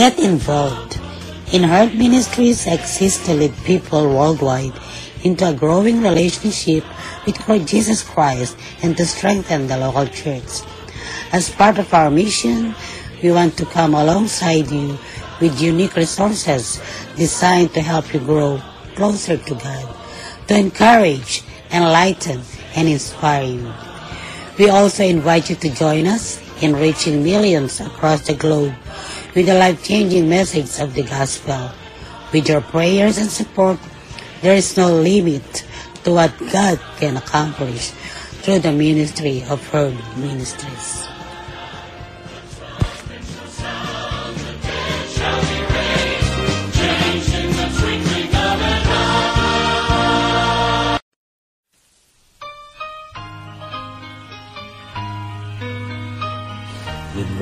Get 0.00 0.18
involved. 0.18 0.98
In 1.52 1.62
Heart 1.62 1.94
Ministries 1.94 2.66
exists 2.66 3.26
to 3.26 3.34
lead 3.34 3.52
people 3.64 4.08
worldwide 4.08 4.72
into 5.24 5.48
a 5.48 5.52
growing 5.52 6.00
relationship 6.00 6.84
with 7.26 7.48
Lord 7.48 7.66
Jesus 7.66 8.02
Christ 8.02 8.56
and 8.82 8.96
to 8.96 9.04
strengthen 9.04 9.66
the 9.66 9.76
local 9.76 10.06
church. 10.06 10.62
As 11.32 11.50
part 11.50 11.78
of 11.78 11.92
our 11.92 12.10
mission, 12.10 12.74
we 13.22 13.30
want 13.32 13.56
to 13.58 13.66
come 13.66 13.94
alongside 13.94 14.70
you 14.70 14.98
with 15.40 15.60
unique 15.60 15.96
resources 15.96 16.80
designed 17.16 17.72
to 17.74 17.80
help 17.80 18.12
you 18.12 18.20
grow 18.20 18.60
closer 18.94 19.36
to 19.36 19.54
God, 19.54 19.96
to 20.48 20.58
encourage, 20.58 21.42
enlighten, 21.72 22.40
and 22.76 22.88
inspire 22.88 23.44
you. 23.44 23.72
We 24.58 24.68
also 24.68 25.04
invite 25.04 25.48
you 25.48 25.56
to 25.56 25.70
join 25.70 26.06
us 26.06 26.40
in 26.62 26.76
reaching 26.76 27.24
millions 27.24 27.80
across 27.80 28.26
the 28.26 28.34
globe 28.34 28.74
with 29.34 29.46
the 29.46 29.54
life-changing 29.54 30.28
message 30.28 30.80
of 30.80 30.94
the 30.94 31.02
gospel. 31.02 31.70
With 32.32 32.48
your 32.48 32.60
prayers 32.60 33.18
and 33.18 33.30
support, 33.30 33.78
there 34.42 34.54
is 34.54 34.76
no 34.76 35.00
limit 35.00 35.64
to 36.04 36.12
what 36.12 36.32
God 36.52 36.78
can 36.98 37.16
accomplish 37.16 37.90
through 38.42 38.60
the 38.60 38.72
ministry 38.72 39.42
of 39.48 39.66
Herb 39.68 39.94
Ministries. 40.16 41.09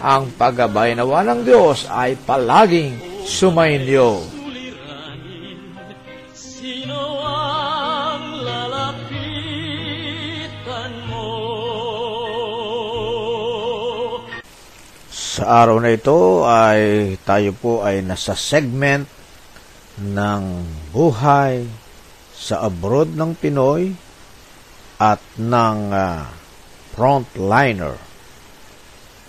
ang 0.00 0.32
paggabay 0.32 0.96
nawa 0.96 1.20
ng 1.28 1.44
Diyos 1.44 1.84
ay 1.92 2.16
palaging 2.16 2.96
sumainyo. 3.28 4.24
Sino 6.32 7.20
ang 7.20 8.40
lalapitan 8.40 9.62
mo? 11.04 11.28
Sa 15.12 15.44
araw 15.64 15.84
na 15.84 15.92
ito 15.92 16.48
ay 16.48 17.14
tayo 17.20 17.52
po 17.52 17.84
ay 17.84 18.00
nasa 18.00 18.32
segment 18.32 19.04
ng 20.00 20.42
buhay 20.96 21.68
sa 22.32 22.64
abroad 22.64 23.12
ng 23.12 23.36
Pinoy 23.36 23.92
at 24.96 25.20
ng 25.36 25.80
uh, 25.92 26.24
frontliner. 26.96 28.09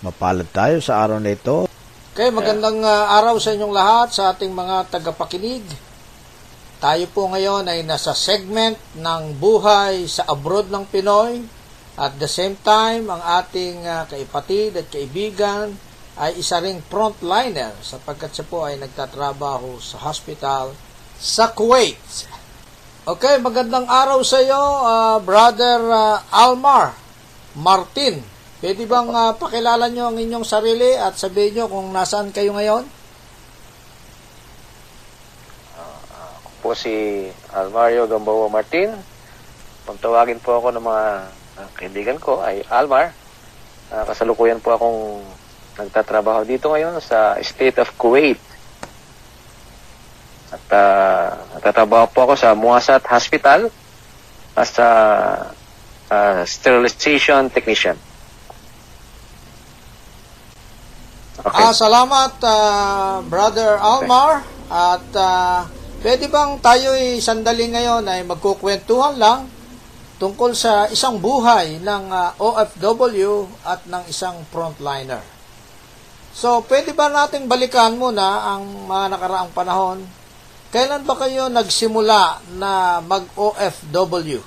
Mapalad 0.02 0.50
tayo 0.50 0.82
sa 0.82 0.98
araw 1.06 1.22
na 1.22 1.30
ito. 1.30 1.70
Okay, 2.10 2.34
magandang 2.34 2.82
uh, 2.82 3.06
araw 3.22 3.38
sa 3.38 3.54
inyong 3.54 3.70
lahat, 3.70 4.10
sa 4.10 4.34
ating 4.34 4.50
mga 4.50 4.90
tagapakinig. 4.90 5.62
Tayo 6.82 7.06
po 7.14 7.30
ngayon 7.30 7.70
ay 7.70 7.86
nasa 7.86 8.10
segment 8.10 8.74
ng 8.98 9.38
buhay 9.38 10.10
sa 10.10 10.26
abroad 10.26 10.74
ng 10.74 10.90
Pinoy. 10.90 11.46
At 11.94 12.18
the 12.18 12.26
same 12.26 12.58
time, 12.66 13.06
ang 13.14 13.22
ating 13.22 13.86
uh, 13.86 14.02
kaipatid 14.10 14.74
at 14.74 14.90
kaibigan 14.90 15.78
ay 16.18 16.34
isa 16.34 16.58
ring 16.58 16.82
frontliner 16.82 17.70
sapagkat 17.78 18.34
siya 18.34 18.46
po 18.50 18.66
ay 18.66 18.82
nagtatrabaho 18.82 19.78
sa 19.78 20.02
hospital 20.02 20.74
sa 21.14 21.54
Kuwait. 21.54 22.02
Okay, 23.06 23.38
magandang 23.38 23.86
araw 23.86 24.18
sa 24.26 24.42
iyo, 24.42 24.58
uh, 24.82 25.22
Brother 25.22 25.78
uh, 25.86 26.18
Almar 26.34 26.90
Martin. 27.54 28.41
Pwede 28.62 28.86
bang 28.86 29.10
uh, 29.10 29.34
pakilala 29.34 29.90
nyo 29.90 30.14
ang 30.14 30.22
inyong 30.22 30.46
sarili 30.46 30.94
at 30.94 31.18
sabihin 31.18 31.58
nyo 31.58 31.64
kung 31.66 31.90
nasaan 31.90 32.30
kayo 32.30 32.54
ngayon? 32.54 32.86
Ako 36.38 36.50
po 36.62 36.70
si 36.70 37.26
Almario 37.50 38.06
Gamboa 38.06 38.46
Martin. 38.46 38.94
Kung 39.82 39.98
tawagin 39.98 40.38
po 40.38 40.62
ako 40.62 40.78
ng 40.78 40.84
mga 40.86 41.04
uh, 41.58 41.68
kaibigan 41.74 42.22
ko 42.22 42.38
ay 42.38 42.62
Almar. 42.70 43.10
Uh, 43.90 44.06
kasalukuyan 44.06 44.62
po 44.62 44.78
akong 44.78 45.26
nagtatrabaho 45.82 46.46
dito 46.46 46.70
ngayon 46.70 47.02
sa 47.02 47.34
State 47.42 47.82
of 47.82 47.90
Kuwait. 47.98 48.38
At 50.54 50.66
uh, 50.70 51.58
nagtatrabaho 51.58 52.14
po 52.14 52.30
ako 52.30 52.34
sa 52.38 52.54
Muasat 52.54 53.10
Hospital 53.10 53.74
as 54.54 54.70
a 54.78 54.90
uh, 56.14 56.46
sterilization 56.46 57.50
technician. 57.50 57.98
Okay. 61.42 61.58
Ah, 61.58 61.74
salamat 61.74 62.38
uh, 62.38 63.18
Brother 63.26 63.74
Almar 63.82 64.46
at 64.70 65.02
uh, 65.10 65.66
pwede 65.98 66.30
bang 66.30 66.54
tayo 66.62 66.94
sandali 67.18 67.66
ngayon 67.66 68.06
ay 68.06 68.22
magkukwentuhan 68.22 69.18
lang 69.18 69.50
tungkol 70.22 70.54
sa 70.54 70.86
isang 70.86 71.18
buhay 71.18 71.82
ng 71.82 72.04
uh, 72.14 72.38
OFW 72.38 73.50
at 73.66 73.82
ng 73.90 74.06
isang 74.06 74.38
frontliner. 74.54 75.18
So, 76.30 76.62
pwede 76.70 76.94
ba 76.94 77.10
nating 77.10 77.50
balikan 77.50 77.98
muna 77.98 78.54
ang 78.54 78.86
mga 78.86 79.18
nakaraang 79.18 79.50
panahon? 79.50 79.98
Kailan 80.70 81.02
ba 81.02 81.18
kayo 81.18 81.50
nagsimula 81.50 82.38
na 82.54 83.02
mag-OFW? 83.02 84.38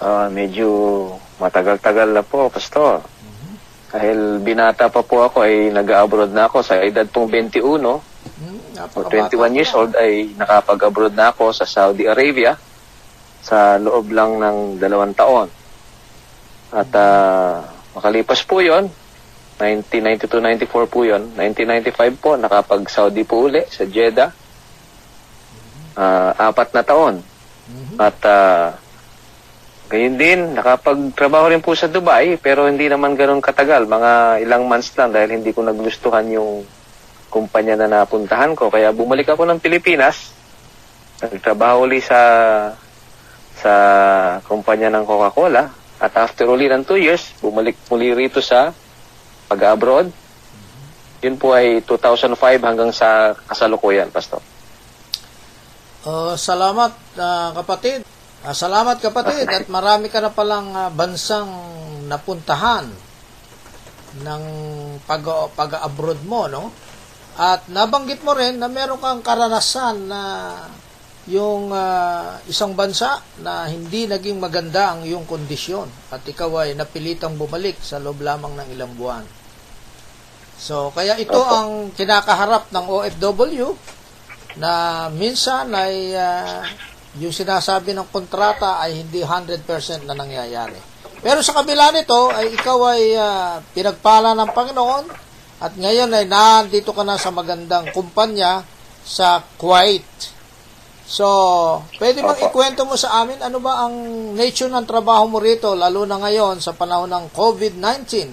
Uh, 0.00 0.32
medyo 0.32 0.68
matagal-tagal 1.36 2.08
na 2.08 2.24
po, 2.24 2.48
Pastor. 2.48 3.04
Dahil 3.90 4.38
binata 4.38 4.86
pa 4.86 5.02
po 5.02 5.26
ako 5.26 5.42
ay 5.42 5.74
nag-abroad 5.74 6.30
na 6.30 6.46
ako 6.46 6.62
sa 6.62 6.78
edad 6.78 7.06
pong 7.10 7.26
21. 7.26 7.82
Hmm, 7.82 8.58
21 8.94 9.58
years 9.58 9.74
old 9.74 9.92
ay 9.98 10.30
nakapag-abroad 10.38 11.12
na 11.12 11.34
ako 11.34 11.50
sa 11.50 11.66
Saudi 11.66 12.06
Arabia 12.06 12.54
sa 13.42 13.82
loob 13.82 14.14
lang 14.14 14.38
ng 14.38 14.78
dalawang 14.78 15.10
taon. 15.16 15.48
At 16.70 16.90
uh, 16.94 17.66
makalipas 17.98 18.46
po 18.46 18.62
yon 18.62 18.86
1992-94 19.58 20.86
po 20.86 21.02
yon 21.02 21.34
1995 21.34 22.22
po 22.22 22.38
nakapag-Saudi 22.38 23.26
po 23.26 23.50
uli 23.50 23.66
sa 23.66 23.84
Jeddah. 23.84 24.30
Uh, 25.98 26.30
apat 26.38 26.70
na 26.72 26.82
taon. 26.86 27.20
Mm-hmm. 27.20 27.96
At 27.98 28.18
uh, 28.22 28.70
Gayun 29.90 30.14
din, 30.14 30.54
nakapagtrabaho 30.54 31.50
rin 31.50 31.58
po 31.58 31.74
sa 31.74 31.90
Dubai, 31.90 32.38
pero 32.38 32.70
hindi 32.70 32.86
naman 32.86 33.18
ganun 33.18 33.42
katagal, 33.42 33.90
mga 33.90 34.38
ilang 34.46 34.70
months 34.70 34.94
lang 34.94 35.10
dahil 35.10 35.42
hindi 35.42 35.50
ko 35.50 35.66
nagustuhan 35.66 36.30
yung 36.30 36.62
kumpanya 37.26 37.74
na 37.74 38.06
napuntahan 38.06 38.54
ko. 38.54 38.70
Kaya 38.70 38.94
bumalik 38.94 39.26
ako 39.34 39.50
ng 39.50 39.58
Pilipinas, 39.58 40.30
nagtrabaho 41.18 41.90
uli 41.90 41.98
sa 41.98 42.20
sa 43.58 43.74
kumpanya 44.46 44.94
ng 44.94 45.02
Coca-Cola, 45.02 45.74
at 45.98 46.12
after 46.14 46.46
uli 46.46 46.70
ng 46.70 46.86
2 46.86 46.94
years, 47.10 47.34
bumalik 47.42 47.74
muli 47.90 48.14
rito 48.14 48.38
sa 48.38 48.70
pag-abroad. 49.50 50.06
Yun 51.18 51.34
po 51.34 51.50
ay 51.50 51.82
2005 51.82 52.38
hanggang 52.62 52.94
sa 52.94 53.34
kasalukuyan, 53.50 54.06
Pastor. 54.14 54.38
Uh, 56.06 56.38
salamat, 56.38 56.94
uh, 57.18 57.50
kapatid. 57.58 58.06
Uh, 58.40 58.56
salamat 58.56 58.96
kapatid 59.04 59.44
at 59.52 59.68
marami 59.68 60.08
ka 60.08 60.16
na 60.16 60.32
palang 60.32 60.72
uh, 60.72 60.88
bansang 60.88 61.52
napuntahan 62.08 62.88
ng 64.24 64.44
pag 65.04 65.20
pag-abroad 65.52 66.24
mo, 66.24 66.48
no? 66.48 66.72
At 67.36 67.68
nabanggit 67.68 68.24
mo 68.24 68.32
rin 68.32 68.56
na 68.56 68.72
meron 68.72 68.96
kang 68.96 69.20
karanasan 69.20 70.08
na 70.08 70.20
yung 71.28 71.68
uh, 71.68 72.40
isang 72.48 72.72
bansa 72.72 73.20
na 73.44 73.68
hindi 73.68 74.08
naging 74.08 74.40
maganda 74.40 74.96
ang 74.96 75.04
iyong 75.04 75.28
kondisyon 75.28 75.86
at 76.08 76.24
ikaw 76.24 76.64
ay 76.64 76.72
napilitang 76.72 77.36
bumalik 77.36 77.76
sa 77.84 78.00
loob 78.00 78.24
lamang 78.24 78.56
ng 78.56 78.68
ilang 78.72 78.96
buwan. 78.96 79.22
So, 80.56 80.96
kaya 80.96 81.20
ito 81.20 81.36
Opo. 81.36 81.44
ang 81.44 81.70
kinakaharap 81.92 82.72
ng 82.72 82.86
OFW 82.88 83.76
na 84.56 85.06
minsan 85.12 85.68
ay 85.76 86.16
ah, 86.16 86.64
yung 87.18 87.34
sinasabi 87.34 87.90
ng 87.90 88.06
kontrata 88.14 88.78
ay 88.78 89.02
hindi 89.02 89.26
100% 89.26 90.06
na 90.06 90.14
nangyayari. 90.14 90.78
Pero 91.20 91.42
sa 91.42 91.58
kabila 91.58 91.90
nito 91.90 92.30
ay 92.30 92.54
ikaw 92.54 92.78
ay 92.94 93.02
ah, 93.18 93.58
pinagpala 93.74 94.32
ng 94.38 94.50
Panginoon 94.54 95.04
at 95.60 95.72
ngayon 95.74 96.08
ay 96.14 96.24
nandito 96.30 96.94
ka 96.94 97.02
na 97.02 97.18
sa 97.18 97.34
magandang 97.34 97.90
kumpanya 97.90 98.62
sa 99.02 99.42
Kuwait. 99.58 100.06
So, 101.10 101.26
pwede 101.98 102.22
bang 102.22 102.38
ikwento 102.46 102.86
mo 102.86 102.94
sa 102.94 103.26
amin 103.26 103.42
ano 103.42 103.58
ba 103.58 103.82
ang 103.82 103.94
nature 104.38 104.70
ng 104.70 104.86
trabaho 104.86 105.26
mo 105.26 105.42
rito 105.42 105.74
lalo 105.74 106.06
na 106.06 106.22
ngayon 106.22 106.62
sa 106.62 106.70
panahon 106.70 107.10
ng 107.10 107.26
COVID-19? 107.34 108.30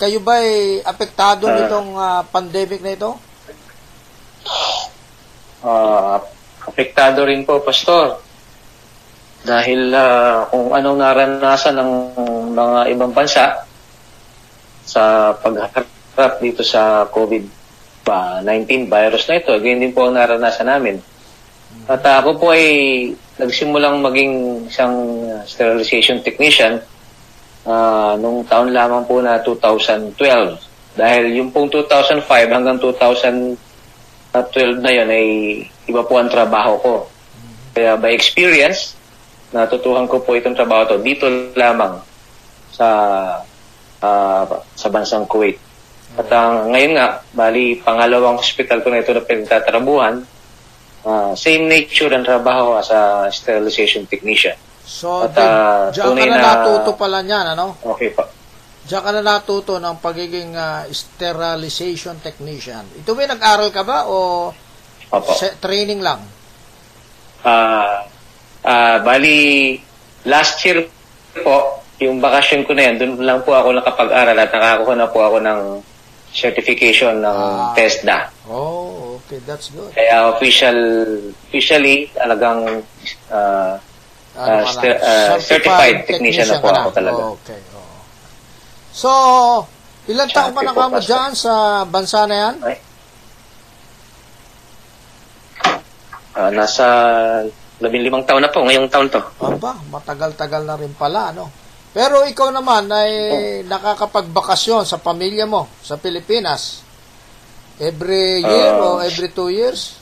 Kayo 0.00 0.18
ba 0.24 0.40
ay 0.40 0.80
apektado 0.82 1.46
nitong 1.46 1.94
ah, 2.00 2.24
pandemic 2.24 2.80
na 2.80 2.96
ito? 2.96 3.12
Ah, 5.62 6.18
apektado 6.66 7.26
rin 7.26 7.42
po, 7.42 7.60
Pastor. 7.62 8.22
Dahil 9.42 9.90
ah, 9.90 10.46
kung 10.46 10.70
anong 10.70 10.98
naranasan 11.02 11.74
ng 11.74 11.90
mga 12.54 12.80
ibang 12.94 13.10
bansa 13.10 13.66
sa 14.86 15.34
pagharap 15.34 16.38
dito 16.38 16.62
sa 16.62 17.10
COVID-19 17.10 18.86
virus 18.86 19.26
na 19.26 19.42
ito, 19.42 19.50
ganyan 19.58 19.90
din 19.90 19.94
po 19.94 20.06
ang 20.06 20.14
naranasan 20.14 20.70
namin. 20.70 21.02
At 21.90 22.06
ah, 22.06 22.22
ako 22.22 22.38
po 22.38 22.46
ay 22.54 22.66
nagsimulang 23.42 23.98
maging 23.98 24.66
isang 24.70 25.26
sterilization 25.42 26.22
technician 26.22 26.78
ah, 27.66 28.14
nung 28.14 28.46
taon 28.46 28.70
lamang 28.70 29.02
po 29.10 29.18
na 29.18 29.42
2012. 29.42 30.14
Dahil 30.94 31.40
yung 31.40 31.50
pong 31.50 31.72
2005 31.72 32.28
hanggang 32.30 32.78
2012 32.78 33.58
na 34.78 34.92
yun 34.92 35.08
ay 35.08 35.26
iba 35.88 36.02
po 36.06 36.18
ang 36.18 36.30
trabaho 36.30 36.78
ko. 36.78 36.94
Kaya 37.72 37.96
by 37.96 38.12
experience, 38.12 38.94
natutuhan 39.52 40.08
ko 40.08 40.20
po 40.20 40.36
itong 40.36 40.56
trabaho 40.56 40.88
to 40.88 41.00
dito 41.00 41.28
lamang 41.56 42.00
sa 42.72 42.88
ah, 44.02 44.44
sa 44.74 44.88
bansang 44.88 45.28
Kuwait. 45.28 45.56
At 46.12 46.28
ang 46.28 46.76
ngayon 46.76 46.92
nga, 46.92 47.24
bali 47.32 47.80
pangalawang 47.80 48.36
hospital 48.36 48.84
ko 48.84 48.92
na 48.92 49.00
ito 49.00 49.16
na 49.16 49.24
pinagtatrabuhan, 49.24 50.14
ah, 51.08 51.32
same 51.32 51.64
nature 51.64 52.12
ang 52.12 52.26
trabaho 52.26 52.76
as 52.76 52.92
a 52.92 53.32
sterilization 53.32 54.04
technician. 54.04 54.56
So, 54.82 55.24
At, 55.24 55.38
ah, 55.38 55.88
diyan 55.88 56.12
ka 56.12 56.24
na, 56.26 56.36
na- 56.36 56.44
natuto 56.44 56.90
pala 56.98 57.24
niyan, 57.24 57.56
ano? 57.56 57.78
Okay 57.80 58.12
pa. 58.12 58.28
Diyan 58.82 59.02
ka 59.02 59.10
na 59.14 59.22
natuto 59.22 59.78
ng 59.78 59.96
pagiging 60.02 60.52
ah, 60.52 60.84
sterilization 60.92 62.20
technician. 62.20 62.84
Ito 62.98 63.16
ba 63.16 63.24
nag-aral 63.24 63.70
ka 63.72 63.82
ba 63.86 64.04
o 64.10 64.50
Opo. 65.12 65.32
se- 65.34 65.54
training 65.58 66.00
lang? 66.00 66.20
Ah, 67.42 68.06
ah, 68.62 68.96
bali, 68.98 69.76
last 70.24 70.56
year 70.62 70.88
po, 71.34 71.56
yung 71.98 72.18
bakasyon 72.18 72.64
ko 72.64 72.72
na 72.72 72.82
yan, 72.82 72.94
doon 72.96 73.12
lang 73.20 73.40
po 73.40 73.52
ako 73.52 73.74
nakapag-aral 73.74 74.34
at 74.34 74.48
nakakuha 74.48 74.94
na 74.94 75.06
po 75.06 75.20
ako 75.20 75.38
ng 75.38 75.60
certification 76.32 77.20
ng 77.20 77.36
Ah. 77.36 77.76
TESDA. 77.76 78.32
Oh, 78.48 79.20
okay, 79.20 79.36
that's 79.44 79.68
good. 79.68 79.92
Kaya 79.92 80.32
official, 80.32 80.78
officially, 81.44 82.08
talagang 82.10 82.80
ah, 83.28 83.76
Ano 84.32 84.64
ka 84.64 84.72
ster- 84.72 84.96
na? 84.96 85.04
ah, 85.28 85.36
certified 85.36 86.08
technician 86.08 86.48
na 86.48 86.56
po 86.56 86.72
ako 86.72 86.88
talaga. 86.90 87.22
Okay, 87.36 87.60
oo. 87.70 87.96
So, 88.90 89.10
ilan 90.08 90.24
taon 90.26 90.56
ka 90.56 90.62
na 90.62 90.72
po, 90.72 90.80
ka 90.80 90.84
mo 90.86 90.96
Pastor. 90.96 91.04
dyan 91.06 91.32
sa 91.34 91.54
bansa 91.84 92.24
na 92.24 92.36
yan? 92.40 92.54
ay, 92.64 92.76
ah, 96.42 96.50
nasa 96.50 96.86
labing 97.78 98.02
limang 98.02 98.26
taon 98.26 98.42
na 98.42 98.50
po, 98.50 98.62
ngayong 98.62 98.90
taon 98.90 99.06
to. 99.06 99.22
Aba, 99.38 99.78
matagal-tagal 99.90 100.62
na 100.62 100.74
rin 100.74 100.94
pala, 100.94 101.30
ano? 101.30 101.50
Pero 101.92 102.24
ikaw 102.24 102.48
naman 102.48 102.88
ay 102.88 103.10
nakakapagbakasyon 103.66 104.82
sa 104.82 104.96
pamilya 104.96 105.44
mo 105.44 105.68
sa 105.78 105.94
Pilipinas. 105.94 106.80
Every 107.76 108.40
year 108.40 108.72
Ah. 108.72 108.96
o 108.96 109.02
every 109.02 109.28
two 109.28 109.50
years? 109.50 109.98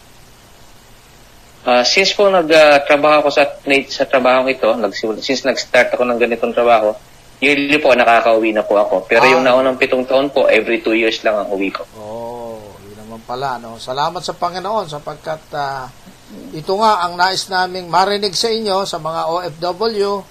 Ah, 1.61 1.85
since 1.85 2.15
po 2.15 2.29
nagtrabaho 2.29 3.21
ako 3.21 3.29
sa 3.29 3.45
sa 3.89 4.05
trabaho 4.07 4.49
ito, 4.49 4.69
nagsimula 4.71 5.21
since 5.21 5.45
nag-start 5.45 5.93
ako 5.93 6.05
ng 6.05 6.17
ganitong 6.17 6.55
trabaho, 6.55 6.95
yearly 7.37 7.77
po 7.77 7.93
nakakauwi 7.93 8.53
na 8.53 8.63
po 8.63 8.77
ako. 8.77 9.05
Pero 9.05 9.25
Ah. 9.27 9.33
yung 9.33 9.43
naunang 9.43 9.77
pitong 9.77 10.05
taon 10.05 10.29
po, 10.31 10.47
every 10.47 10.81
two 10.81 10.95
years 10.95 11.21
lang 11.21 11.37
ang 11.37 11.49
uwi 11.51 11.69
ko. 11.69 11.85
Oh, 11.97 12.61
yun 12.81 12.97
naman 12.97 13.21
pala, 13.25 13.59
no? 13.59 13.77
Salamat 13.77 14.21
sa 14.21 14.33
Panginoon 14.33 14.87
sapagkat 14.87 15.43
ah, 15.53 15.91
ito 16.55 16.73
nga 16.79 17.07
ang 17.07 17.19
nais 17.19 17.51
naming 17.51 17.91
marinig 17.91 18.35
sa 18.39 18.51
inyo 18.51 18.87
sa 18.87 19.03
mga 19.03 19.27
OFW. 19.27 20.23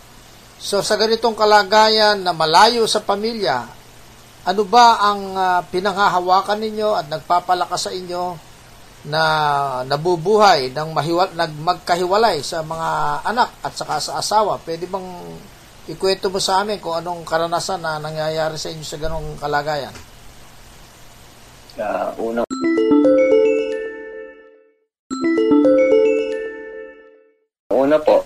So 0.60 0.80
sa 0.84 0.96
ganitong 1.00 1.36
kalagayan 1.36 2.24
na 2.24 2.36
malayo 2.36 2.88
sa 2.88 3.04
pamilya, 3.04 3.68
ano 4.48 4.64
ba 4.64 5.00
ang 5.00 5.22
ah, 5.36 5.62
pinanghahawakan 5.68 6.60
ninyo 6.60 6.90
at 6.96 7.06
nagpapalakas 7.12 7.88
sa 7.88 7.92
inyo 7.92 8.36
na 9.08 9.24
nabubuhay 9.88 10.76
ng 10.76 10.90
mahiwal, 10.92 11.32
nagmagkahiwalay 11.36 12.44
sa 12.44 12.64
mga 12.64 13.24
anak 13.24 13.50
at 13.64 13.74
saka 13.76 14.00
sa 14.00 14.20
asawa? 14.20 14.60
Pwede 14.60 14.88
bang 14.88 15.08
ikwento 15.88 16.28
mo 16.32 16.40
sa 16.40 16.64
amin 16.64 16.80
kung 16.84 16.96
anong 16.96 17.24
karanasan 17.28 17.80
na 17.84 18.00
nangyayari 18.00 18.56
sa 18.56 18.72
inyo 18.72 18.84
sa 18.84 19.00
ganong 19.00 19.40
kalagayan? 19.40 19.96
Ah, 21.80 22.12
unang 22.20 22.49
Una 27.90 27.98
po, 27.98 28.22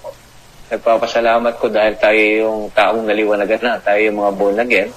nagpapasalamat 0.68 1.56
ko 1.56 1.71
dahil 1.71 1.95
tayo 1.95 2.19
yung 2.19 2.68
taong 2.75 3.07
naliwanagan 3.07 3.63
na, 3.63 3.80
tayo 3.80 4.12
yung 4.12 4.19
mga 4.19 4.31
born 4.36 4.60
again. 4.60 4.92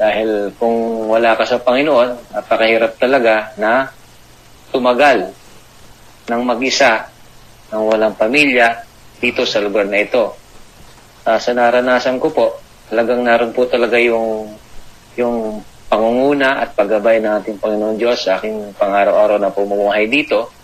Dahil 0.00 0.56
kung 0.56 1.04
wala 1.12 1.36
ka 1.36 1.44
sa 1.44 1.60
Panginoon, 1.60 2.32
napakahirap 2.32 2.96
talaga 2.96 3.52
na 3.60 3.92
tumagal 4.72 5.36
ng 6.32 6.42
mag-isa, 6.48 7.12
ng 7.68 7.82
walang 7.92 8.16
pamilya, 8.16 8.72
dito 9.20 9.44
sa 9.44 9.60
lugar 9.60 9.84
na 9.84 10.00
ito. 10.00 10.32
Ah, 11.28 11.36
sa 11.36 11.52
naranasan 11.52 12.16
ko 12.16 12.32
po, 12.32 12.56
talagang 12.88 13.20
naroon 13.20 13.52
po 13.52 13.68
talaga 13.68 14.00
yung 14.00 14.48
yung 15.20 15.60
pangunguna 15.92 16.64
at 16.64 16.72
paggabay 16.72 17.20
ng 17.20 17.32
ating 17.44 17.60
Panginoon 17.60 18.00
Diyos 18.00 18.24
sa 18.24 18.40
aking 18.40 18.72
pang-araw-araw 18.80 19.36
na 19.36 19.52
pumumuhay 19.52 20.08
dito 20.08 20.56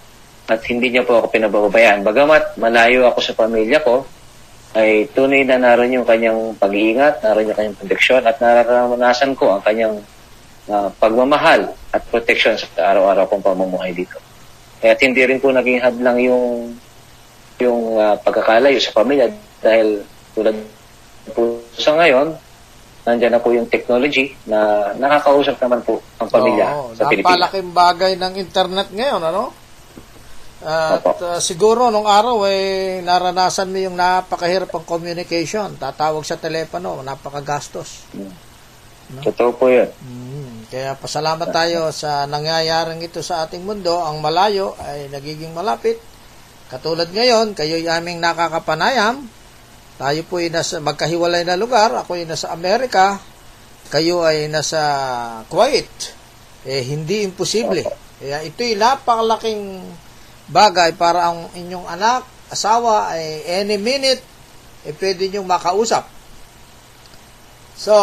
at 0.45 0.61
hindi 0.69 0.93
niya 0.93 1.09
po 1.09 1.21
ako 1.21 1.33
pinabababayaan. 1.33 2.05
Bagamat 2.05 2.61
malayo 2.61 3.09
ako 3.09 3.19
sa 3.25 3.33
pamilya 3.33 3.81
ko, 3.81 4.05
ay 4.75 5.07
tunay 5.15 5.47
na 5.47 5.57
naroon 5.57 6.03
yung 6.03 6.07
kanyang 6.07 6.59
pag-iingat, 6.59 7.23
naroon 7.23 7.49
yung 7.49 7.59
kanyang 7.59 7.79
proteksyon 7.79 8.23
at 8.27 8.37
nararanasan 8.43 9.33
ko 9.39 9.55
ang 9.55 9.63
kanyang 9.63 10.03
ah, 10.67 10.91
pagmamahal 10.99 11.71
at 11.95 12.03
proteksyon 12.11 12.59
sa 12.59 12.93
araw-araw 12.93 13.31
kong 13.31 13.47
pamumuhay 13.47 13.95
dito. 13.95 14.19
Kaya 14.83 14.99
hindi 14.99 15.23
rin 15.25 15.39
po 15.39 15.55
naging 15.55 15.81
hadlang 15.81 16.19
yung 16.21 16.75
yung 17.63 17.97
ah, 18.03 18.19
pagkakalayo 18.19 18.77
sa 18.83 18.93
pamilya 18.93 19.31
dahil 19.63 20.03
tulad 20.35 20.59
po 21.33 21.63
sa 21.79 21.95
ngayon, 21.97 22.35
nandiyan 23.07 23.33
na 23.33 23.41
po 23.41 23.55
yung 23.55 23.71
technology 23.71 24.35
na 24.45 24.91
nakakausap 24.99 25.57
naman 25.63 25.81
po 25.87 26.03
ang 26.19 26.29
pamilya 26.29 26.67
Oo, 26.75 26.93
sa 26.99 27.09
Pilipinas. 27.09 27.31
napalaking 27.31 27.71
bagay 27.71 28.13
ng 28.19 28.33
internet 28.43 28.89
ngayon, 28.91 29.23
ano? 29.23 29.63
At 30.64 31.04
uh, 31.21 31.37
siguro 31.44 31.92
nung 31.92 32.09
araw 32.09 32.49
eh 32.49 33.04
naranasan 33.04 33.68
mo 33.68 33.76
yung 33.76 34.00
napakahirap 34.00 34.73
ang 34.73 34.88
communication. 34.88 35.76
Tatawag 35.76 36.25
sa 36.25 36.40
telepono, 36.40 37.04
napakagastos. 37.04 38.09
Totoo 39.21 39.50
po 39.52 39.68
yun. 39.68 39.92
Mm, 40.00 40.73
kaya 40.73 40.97
pasalamat 40.97 41.52
tayo 41.52 41.92
sa 41.92 42.25
nangyayaring 42.25 43.04
ito 43.04 43.21
sa 43.21 43.44
ating 43.44 43.61
mundo. 43.61 43.92
Ang 44.00 44.25
malayo 44.25 44.73
ay 44.80 45.12
nagiging 45.12 45.52
malapit. 45.52 46.00
Katulad 46.73 47.12
ngayon, 47.12 47.52
kayo'y 47.52 47.85
aming 47.85 48.25
nakakapanayam. 48.25 49.21
Tayo 50.00 50.21
po 50.25 50.40
ay 50.40 50.49
nasa 50.49 50.80
magkahiwalay 50.80 51.44
na 51.44 51.61
lugar. 51.61 51.92
Ako 51.92 52.16
ay 52.16 52.25
nasa 52.25 52.49
Amerika. 52.56 53.21
Kayo 53.92 54.25
ay 54.25 54.49
nasa 54.49 54.80
Kuwait. 55.52 55.92
Eh, 56.64 56.80
hindi 56.80 57.21
imposible. 57.21 57.85
Kaya 58.16 58.40
ito'y 58.49 58.80
napakalaking 58.80 59.85
bagay 60.49 60.93
para 60.97 61.33
ang 61.33 61.49
inyong 61.57 61.89
anak, 61.89 62.27
asawa 62.53 63.13
ay 63.17 63.45
any 63.65 63.81
minute 63.81 64.21
eh 64.85 64.93
pwede 64.93 65.33
niyong 65.33 65.49
makausap. 65.49 66.05
So, 67.75 67.95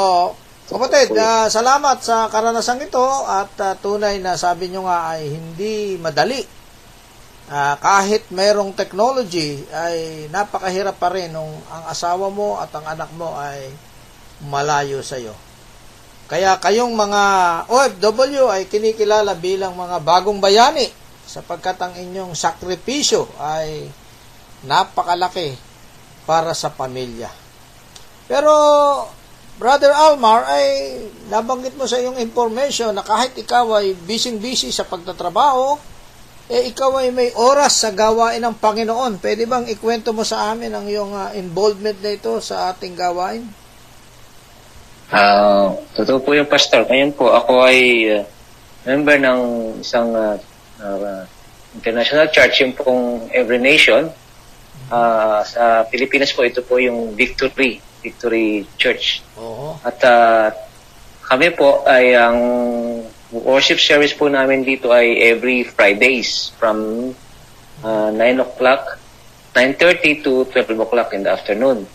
kapatid, 0.66 1.14
ah, 1.16 1.46
salamat 1.48 2.02
sa 2.02 2.26
karanasang 2.28 2.82
ito 2.82 3.06
at 3.30 3.54
ah, 3.62 3.78
tunay 3.78 4.18
na 4.18 4.34
sabi 4.36 4.74
nyo 4.74 4.90
nga 4.90 5.14
ay 5.14 5.30
hindi 5.30 5.96
madali. 6.02 6.42
Ah, 7.52 7.78
kahit 7.78 8.32
mayroong 8.34 8.74
technology 8.74 9.62
ay 9.70 10.26
napakahirap 10.34 10.98
pa 10.98 11.14
rin 11.14 11.36
nung 11.36 11.52
ang 11.70 11.84
asawa 11.92 12.32
mo 12.34 12.58
at 12.58 12.72
ang 12.74 12.88
anak 12.88 13.12
mo 13.14 13.38
ay 13.38 13.70
malayo 14.50 15.06
sa 15.06 15.22
iyo. 15.22 15.38
Kaya 16.32 16.58
kayong 16.58 16.96
mga 16.96 17.24
OFW 17.68 18.48
ay 18.50 18.66
kinikilala 18.72 19.36
bilang 19.36 19.76
mga 19.76 20.00
bagong 20.00 20.40
bayani 20.40 21.01
sapagkat 21.32 21.80
ang 21.80 21.96
inyong 21.96 22.36
sakripisyo 22.36 23.32
ay 23.40 23.88
napakalaki 24.68 25.56
para 26.28 26.52
sa 26.52 26.68
pamilya. 26.68 27.32
Pero, 28.28 28.52
Brother 29.56 29.96
Almar, 29.96 30.44
ay 30.52 31.00
nabanggit 31.32 31.80
mo 31.80 31.88
sa 31.88 31.98
iyong 32.04 32.20
information 32.20 32.92
na 32.92 33.04
kahit 33.04 33.32
ikaw 33.40 33.80
ay 33.80 33.96
busy-busy 33.96 34.76
sa 34.76 34.84
pagtatrabaho, 34.84 35.80
eh 36.52 36.68
ikaw 36.68 37.00
ay 37.00 37.16
may 37.16 37.32
oras 37.40 37.80
sa 37.80 37.96
gawain 37.96 38.44
ng 38.44 38.60
Panginoon. 38.60 39.24
Pwede 39.24 39.48
bang 39.48 39.72
ikwento 39.72 40.12
mo 40.12 40.28
sa 40.28 40.52
amin 40.52 40.76
ang 40.76 40.84
iyong 40.84 41.16
ah, 41.16 41.32
involvement 41.32 41.96
na 42.04 42.12
ito 42.12 42.36
sa 42.44 42.76
ating 42.76 42.92
gawain? 42.92 43.48
Ah, 45.12 45.76
totoo 45.96 46.20
po 46.24 46.36
yung 46.36 46.48
pastor. 46.48 46.88
Ngayon 46.88 47.12
po, 47.16 47.32
ako 47.32 47.68
ay 47.68 47.80
uh, 48.08 48.24
member 48.88 49.20
ng 49.20 49.40
isang 49.84 50.12
uh, 50.16 50.40
uh, 50.82 51.24
international 51.76 52.28
church, 52.34 52.60
yung 52.62 52.74
pong 52.76 53.30
Every 53.32 53.62
Nation. 53.62 54.12
Ah, 54.92 55.40
sa 55.48 55.88
Pilipinas 55.88 56.36
po, 56.36 56.44
ito 56.44 56.60
po 56.60 56.76
yung 56.76 57.16
Victory, 57.16 57.80
Victory 58.04 58.68
Church. 58.76 59.24
Oo. 59.40 59.80
At 59.88 60.00
ah, 60.04 60.52
kami 61.32 61.56
po 61.56 61.88
ay 61.88 62.12
ang 62.12 62.40
worship 63.32 63.80
service 63.80 64.12
po 64.12 64.28
namin 64.28 64.68
dito 64.68 64.92
ay 64.92 65.16
every 65.32 65.64
Fridays 65.64 66.52
from 66.60 67.12
uh, 67.88 68.12
9 68.12 68.44
o'clock, 68.44 69.00
9.30 69.56 70.28
to 70.28 70.44
12 70.52 70.76
o'clock 70.76 71.16
in 71.16 71.24
the 71.24 71.32
afternoon. 71.32 71.88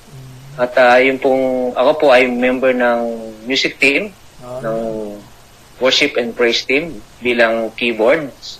At 0.57 0.73
ah, 0.81 0.97
yung 0.97 1.21
pong, 1.21 1.76
ako 1.76 1.93
po 2.00 2.07
ay 2.16 2.25
member 2.33 2.73
ng 2.73 3.00
music 3.45 3.76
team, 3.76 4.09
Oo. 4.40 4.61
ng 4.64 4.78
worship 5.76 6.16
and 6.16 6.33
praise 6.33 6.64
team 6.64 7.05
bilang 7.21 7.69
keyboards. 7.76 8.57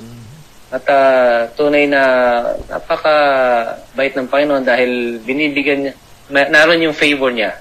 At 0.66 0.82
ah, 0.90 1.46
tunay 1.54 1.87
na 1.87 2.02
napaka 2.66 3.14
bait 3.94 4.14
ng 4.18 4.26
Panginoon 4.26 4.66
dahil 4.66 5.23
binibigyan 5.23 5.87
niya, 5.87 5.92
naroon 6.50 6.90
yung 6.90 6.96
favor 6.96 7.30
niya 7.30 7.54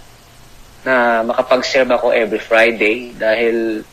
na 0.82 1.22
makapag-serve 1.22 1.90
ako 1.94 2.10
every 2.14 2.42
Friday 2.42 3.14
dahil 3.14 3.86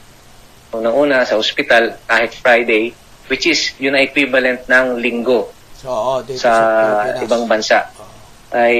unang-una 0.72 1.28
sa 1.28 1.36
ospital 1.36 1.96
kahit 2.08 2.32
Friday 2.32 2.96
which 3.28 3.44
is 3.44 3.76
yun 3.76 3.92
ang 3.92 4.04
equivalent 4.04 4.64
ng 4.64 4.96
linggo 4.96 5.52
So, 5.76 5.92
oo, 5.92 6.14
dito 6.24 6.40
sa 6.40 6.52
Pilipinas. 7.04 7.24
ibang 7.28 7.44
bansa 7.44 7.78
ay 8.52 8.76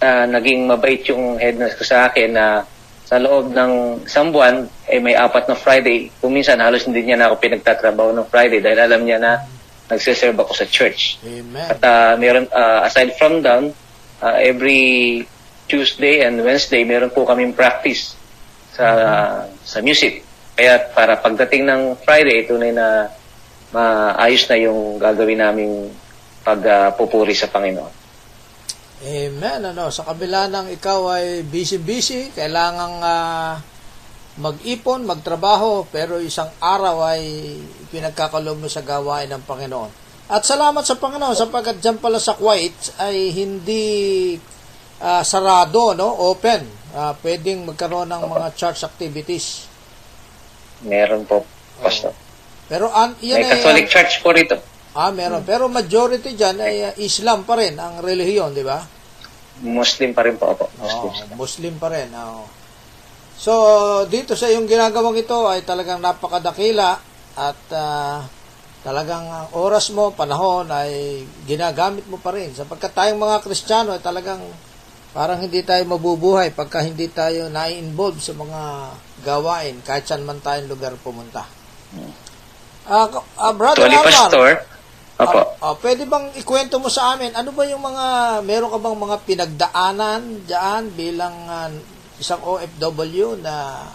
ah, 0.00 0.24
naging 0.24 0.64
mabait 0.64 1.04
yung 1.08 1.36
head 1.36 1.60
nurse 1.60 1.76
ko 1.76 1.84
sa 1.84 2.08
akin 2.08 2.32
na 2.32 2.64
sa 3.12 3.20
loob 3.20 3.52
ng 3.52 4.08
isang 4.08 4.32
buwan 4.32 4.64
ay 4.88 4.96
may 5.04 5.12
apat 5.12 5.44
na 5.44 5.52
Friday. 5.52 6.08
Kung 6.16 6.32
minsan 6.32 6.56
halos 6.56 6.88
hindi 6.88 7.04
niya 7.04 7.20
na 7.20 7.28
ako 7.28 7.44
pinagtatrabaho 7.44 8.08
ng 8.16 8.24
Friday 8.32 8.64
dahil 8.64 8.88
alam 8.88 9.04
niya 9.04 9.20
na 9.20 9.36
nagsiserve 9.92 10.32
ako 10.40 10.56
sa 10.56 10.64
church. 10.64 11.20
Amen. 11.20 11.68
At 11.68 11.84
ah, 11.84 12.16
meron 12.16 12.48
ah, 12.48 12.88
aside 12.88 13.12
from 13.20 13.44
down 13.44 13.76
ah, 14.24 14.40
every 14.40 15.20
Tuesday 15.68 16.24
and 16.24 16.40
Wednesday 16.40 16.88
meron 16.88 17.12
po 17.12 17.28
kaming 17.28 17.52
practice 17.52 18.16
sa 18.72 18.88
sa 19.60 19.84
music. 19.84 20.24
Kaya 20.56 20.80
para 20.96 21.20
pagdating 21.20 21.68
ng 21.68 21.82
Friday 22.08 22.48
tunay 22.48 22.72
na 22.72 23.12
maayos 23.76 24.48
na 24.48 24.56
yung 24.56 24.96
gagawin 24.96 25.36
naming 25.36 25.92
pagpupuri 26.40 27.36
sa 27.36 27.52
Panginoon. 27.52 28.01
Amen. 29.02 29.60
Ano, 29.66 29.90
sa 29.90 30.06
kabila 30.06 30.46
ng 30.46 30.78
ikaw 30.78 31.18
ay 31.18 31.42
busy-busy, 31.42 32.30
kailangang 32.38 33.02
ah, 33.02 33.58
mag-ipon, 34.38 35.02
magtrabaho, 35.02 35.90
pero 35.90 36.22
isang 36.22 36.48
araw 36.62 37.02
ay 37.10 37.22
pinagkakaloob 37.90 38.62
mo 38.62 38.68
sa 38.70 38.86
gawain 38.86 39.26
ng 39.26 39.42
Panginoon. 39.42 39.90
At 40.30 40.46
salamat 40.46 40.86
sa 40.86 40.96
Panginoon 41.02 41.34
sapagkat 41.34 41.82
dyan 41.82 41.98
pala 41.98 42.22
sa 42.22 42.38
Kuwait 42.38 42.94
ay 43.02 43.34
hindi 43.34 43.82
ah, 45.02 45.26
sarado, 45.26 45.98
no? 45.98 46.06
open. 46.30 46.62
Ah, 46.94 47.18
pwedeng 47.26 47.66
magkaroon 47.66 48.06
ng 48.06 48.22
mga 48.30 48.48
church 48.54 48.86
activities. 48.86 49.66
Meron 50.86 51.26
po, 51.26 51.42
Pastor. 51.82 52.14
Pero 52.70 52.86
an, 52.94 53.18
yan 53.18 53.42
May 53.42 53.50
ay, 53.50 53.52
Catholic 53.58 53.86
Church 53.90 54.22
po 54.22 54.30
rito. 54.30 54.71
Ah, 54.92 55.10
meron. 55.10 55.42
Pero 55.42 55.66
majority 55.66 56.32
dyan 56.32 56.56
ay 56.58 56.74
ah, 56.82 56.94
Islam 56.96 57.42
pa 57.42 57.56
rin 57.56 57.76
ang 57.76 58.00
relihiyon, 58.00 58.52
di 58.52 58.64
ba? 58.64 58.80
Muslim 59.62 60.10
pa 60.12 60.24
rin 60.24 60.36
po 60.36 60.52
ako. 60.52 60.64
Muslim. 60.80 61.26
Muslim 61.36 61.74
pa 61.76 61.88
rin. 61.92 62.08
oo. 62.10 62.44
So, 63.36 63.52
dito 64.06 64.38
sa 64.38 64.46
iyong 64.46 64.70
ginagawang 64.70 65.18
ito 65.18 65.34
ay 65.46 65.62
talagang 65.62 65.98
napakadakila 65.98 66.98
at 67.34 67.60
ah, 67.72 68.22
talagang 68.82 69.24
ang 69.24 69.48
oras 69.54 69.90
mo, 69.90 70.10
panahon 70.10 70.66
ay 70.68 71.22
ginagamit 71.44 72.06
mo 72.06 72.18
pa 72.18 72.34
rin. 72.34 72.50
Sapagkat 72.50 72.92
tayong 72.92 73.18
mga 73.18 73.42
Kristiyano 73.42 73.94
ay 73.94 74.02
talagang 74.02 74.42
parang 75.12 75.38
hindi 75.38 75.60
tayo 75.60 75.84
mabubuhay 75.84 76.50
pagka 76.50 76.80
hindi 76.80 77.04
tayo 77.06 77.52
na-involve 77.52 78.16
sa 78.16 78.32
mga 78.32 78.60
gawain 79.20 79.76
kahit 79.84 80.08
saan 80.08 80.24
man 80.24 80.40
tayong 80.40 80.72
lugar 80.72 80.96
pumunta. 80.98 81.44
Ah, 82.82 83.06
ka- 83.06 83.26
ah, 83.36 83.52
Brother 83.54 83.86
Actually, 83.86 84.02
Pastor, 84.08 84.48
Opo. 85.22 85.40
Ah, 85.62 85.70
ah, 85.70 85.74
pwede 85.78 86.02
bang 86.04 86.34
ikwento 86.34 86.82
mo 86.82 86.90
sa 86.90 87.14
amin, 87.14 87.32
ano 87.32 87.54
ba 87.54 87.62
yung 87.64 87.82
mga, 87.82 88.04
meron 88.42 88.72
ka 88.74 88.78
bang 88.82 88.98
mga 88.98 89.16
pinagdaanan 89.22 90.22
diyan 90.46 90.82
bilang 90.98 91.36
ah, 91.46 91.70
isang 92.18 92.42
OFW 92.42 93.38
na 93.42 93.86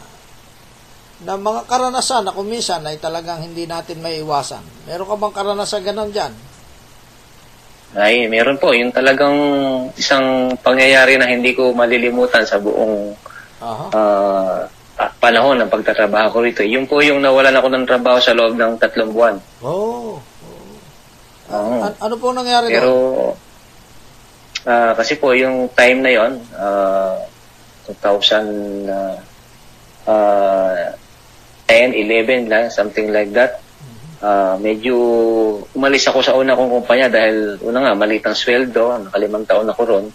na 1.17 1.34
mga 1.34 1.65
karanasan 1.65 2.29
na 2.29 2.36
kuminsan 2.36 2.86
ay 2.86 3.01
talagang 3.01 3.41
hindi 3.41 3.65
natin 3.65 4.05
may 4.05 4.22
iwasan. 4.22 4.62
Meron 4.86 5.10
ka 5.10 5.17
bang 5.17 5.34
karanasan 5.34 5.81
ganon 5.81 6.13
dyan? 6.13 6.29
Ay, 7.98 8.29
meron 8.29 8.62
po. 8.62 8.69
Yung 8.75 8.93
talagang 8.93 9.34
isang 9.98 10.53
pangyayari 10.62 11.17
na 11.17 11.25
hindi 11.25 11.57
ko 11.57 11.74
malilimutan 11.74 12.46
sa 12.46 12.62
buong 12.62 13.17
ah, 13.65 13.89
ah, 13.98 15.12
panahon 15.17 15.57
ng 15.57 15.74
pagtatrabaho 15.74 16.29
ko 16.29 16.38
rito. 16.46 16.62
Yung 16.62 16.86
po 16.86 17.01
yung 17.01 17.24
nawalan 17.24 17.57
ako 17.57 17.67
ng 17.74 17.88
trabaho 17.89 18.22
sa 18.22 18.38
loob 18.38 18.53
ng 18.53 18.77
tatlong 18.77 19.10
buwan. 19.10 19.36
Oh. 19.65 20.22
Oo. 21.51 21.75
An- 21.83 21.99
ano 21.99 22.15
po 22.19 22.35
nangyari 22.35 22.67
Pero, 22.71 22.91
doon? 22.91 23.35
ah, 24.67 24.91
kasi 24.97 25.15
po 25.15 25.31
yung 25.31 25.71
time 25.71 25.99
na 26.03 26.11
yon, 26.11 26.33
ah, 26.55 27.15
2000, 27.87 28.87
ah, 28.91 29.15
ah, 30.07 30.91
10, 31.67 31.95
11 31.95 32.47
lang, 32.51 32.67
something 32.71 33.11
like 33.11 33.31
that. 33.31 33.59
Ah, 34.17 34.57
medyo 34.57 34.97
umalis 35.77 36.09
ako 36.09 36.19
sa 36.25 36.33
una 36.33 36.57
kong 36.57 36.81
kumpanya 36.81 37.07
dahil 37.07 37.61
una 37.61 37.85
nga, 37.85 37.93
maliit 37.93 38.25
ang 38.25 38.35
sweldo, 38.35 39.07
nakalimang 39.07 39.45
taon 39.45 39.69
ako 39.69 39.81
ron. 39.85 40.05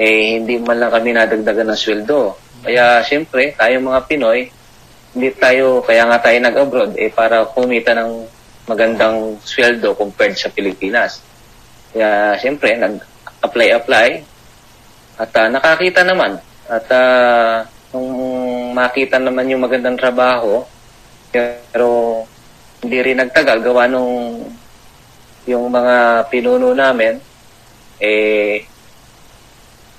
Eh, 0.00 0.40
hindi 0.40 0.56
man 0.56 0.80
lang 0.80 0.94
kami 0.94 1.12
nadagdagan 1.12 1.68
ng 1.68 1.80
sweldo. 1.80 2.38
Kaya, 2.64 3.04
siyempre, 3.04 3.52
tayong 3.56 3.84
mga 3.84 4.00
Pinoy, 4.08 4.48
hindi 5.12 5.28
tayo, 5.36 5.82
kaya 5.84 6.06
nga 6.08 6.22
tayo 6.22 6.38
nag-abroad, 6.40 6.92
eh, 6.96 7.10
para 7.12 7.44
kumita 7.44 7.92
ng 7.92 8.39
magandang 8.70 9.42
sweldo 9.42 9.98
compared 9.98 10.38
sa 10.38 10.46
Pilipinas. 10.54 11.18
Kaya, 11.90 12.38
siyempre, 12.38 12.78
nag-apply-apply 12.78 14.08
at 15.18 15.30
ah, 15.34 15.48
nakakita 15.50 16.06
naman. 16.06 16.38
At 16.70 16.86
ah, 16.94 17.66
nung 17.90 18.14
makita 18.70 19.18
naman 19.18 19.50
yung 19.50 19.66
magandang 19.66 19.98
trabaho, 19.98 20.62
pero 21.34 22.22
hindi 22.80 22.98
rin 23.02 23.18
nagtagal 23.18 23.58
gawa 23.66 23.90
nung 23.90 24.46
yung 25.50 25.66
mga 25.66 26.30
pinuno 26.30 26.70
namin, 26.70 27.18
eh, 27.98 28.62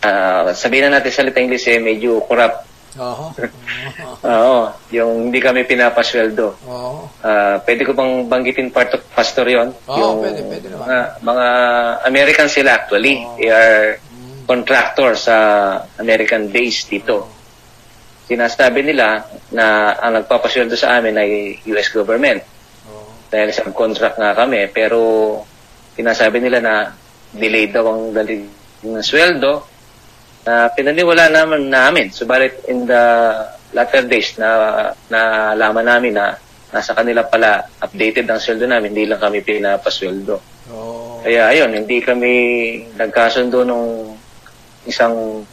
ah, 0.07 0.55
sabihin 0.55 0.87
na 0.87 1.03
natin 1.03 1.11
salita 1.11 1.43
English 1.43 1.67
eh, 1.67 1.83
medyo 1.83 2.23
corrupt. 2.23 2.70
Oho. 2.99 3.31
Oo, 4.27 4.59
yung 4.91 5.31
hindi 5.31 5.39
kami 5.39 5.63
pinapasweldo. 5.63 6.59
Oo. 6.67 7.07
Ah, 7.23 7.63
pwede 7.63 7.87
ko 7.87 7.95
bang 7.95 8.27
banggitin 8.27 8.67
part 8.67 8.91
of 8.91 9.01
pastor 9.15 9.47
yon? 9.47 9.71
Oo, 9.87 9.95
yung 9.95 10.15
pwede, 10.19 10.41
pwede 10.43 10.67
naman. 10.67 10.83
Mga, 10.83 10.99
mga 11.23 11.47
American 12.11 12.49
sila 12.51 12.83
actually. 12.83 13.23
Oo. 13.23 13.39
They 13.39 13.47
are 13.47 13.99
contractor 14.43 15.15
sa 15.15 15.35
American 15.95 16.51
base 16.51 16.91
dito. 16.91 17.31
Sinasabi 18.27 18.83
nila 18.83 19.23
na 19.55 19.95
ang 19.95 20.19
nagpapasweldo 20.19 20.75
sa 20.75 20.99
amin 20.99 21.15
ay 21.15 21.31
US 21.71 21.87
government. 21.95 22.43
Oo. 22.91 23.07
Dahil 23.31 23.55
sa 23.55 23.63
contract 23.71 24.19
nga 24.19 24.35
kami. 24.35 24.67
Pero 24.75 24.99
sinasabi 25.95 26.43
nila 26.43 26.59
na 26.59 26.75
delayed 27.31 27.71
daw 27.71 27.87
ang 27.87 28.11
dalig 28.11 28.43
ng 28.83 28.99
sweldo 28.99 29.63
na 30.45 30.69
pinaniwala 30.73 31.29
naman 31.29 31.69
namin. 31.69 32.09
Subalit 32.09 32.65
in 32.67 32.85
the 32.89 33.03
latter 33.71 34.03
days 34.05 34.35
na 34.35 34.91
nalaman 35.07 35.85
namin 35.85 36.13
na 36.17 36.35
nasa 36.71 36.95
kanila 36.95 37.27
pala 37.27 37.67
updated 37.83 38.25
ang 38.31 38.39
sweldo 38.39 38.63
namin, 38.63 38.95
hindi 38.95 39.05
lang 39.07 39.19
kami 39.19 39.43
pinapasweldo. 39.43 40.35
Oo. 40.71 41.19
Kaya 41.21 41.51
ayun, 41.51 41.75
hindi 41.75 41.99
kami 41.99 42.31
nagkasundo 42.95 43.67
nung 43.67 44.15
isang 44.87 45.45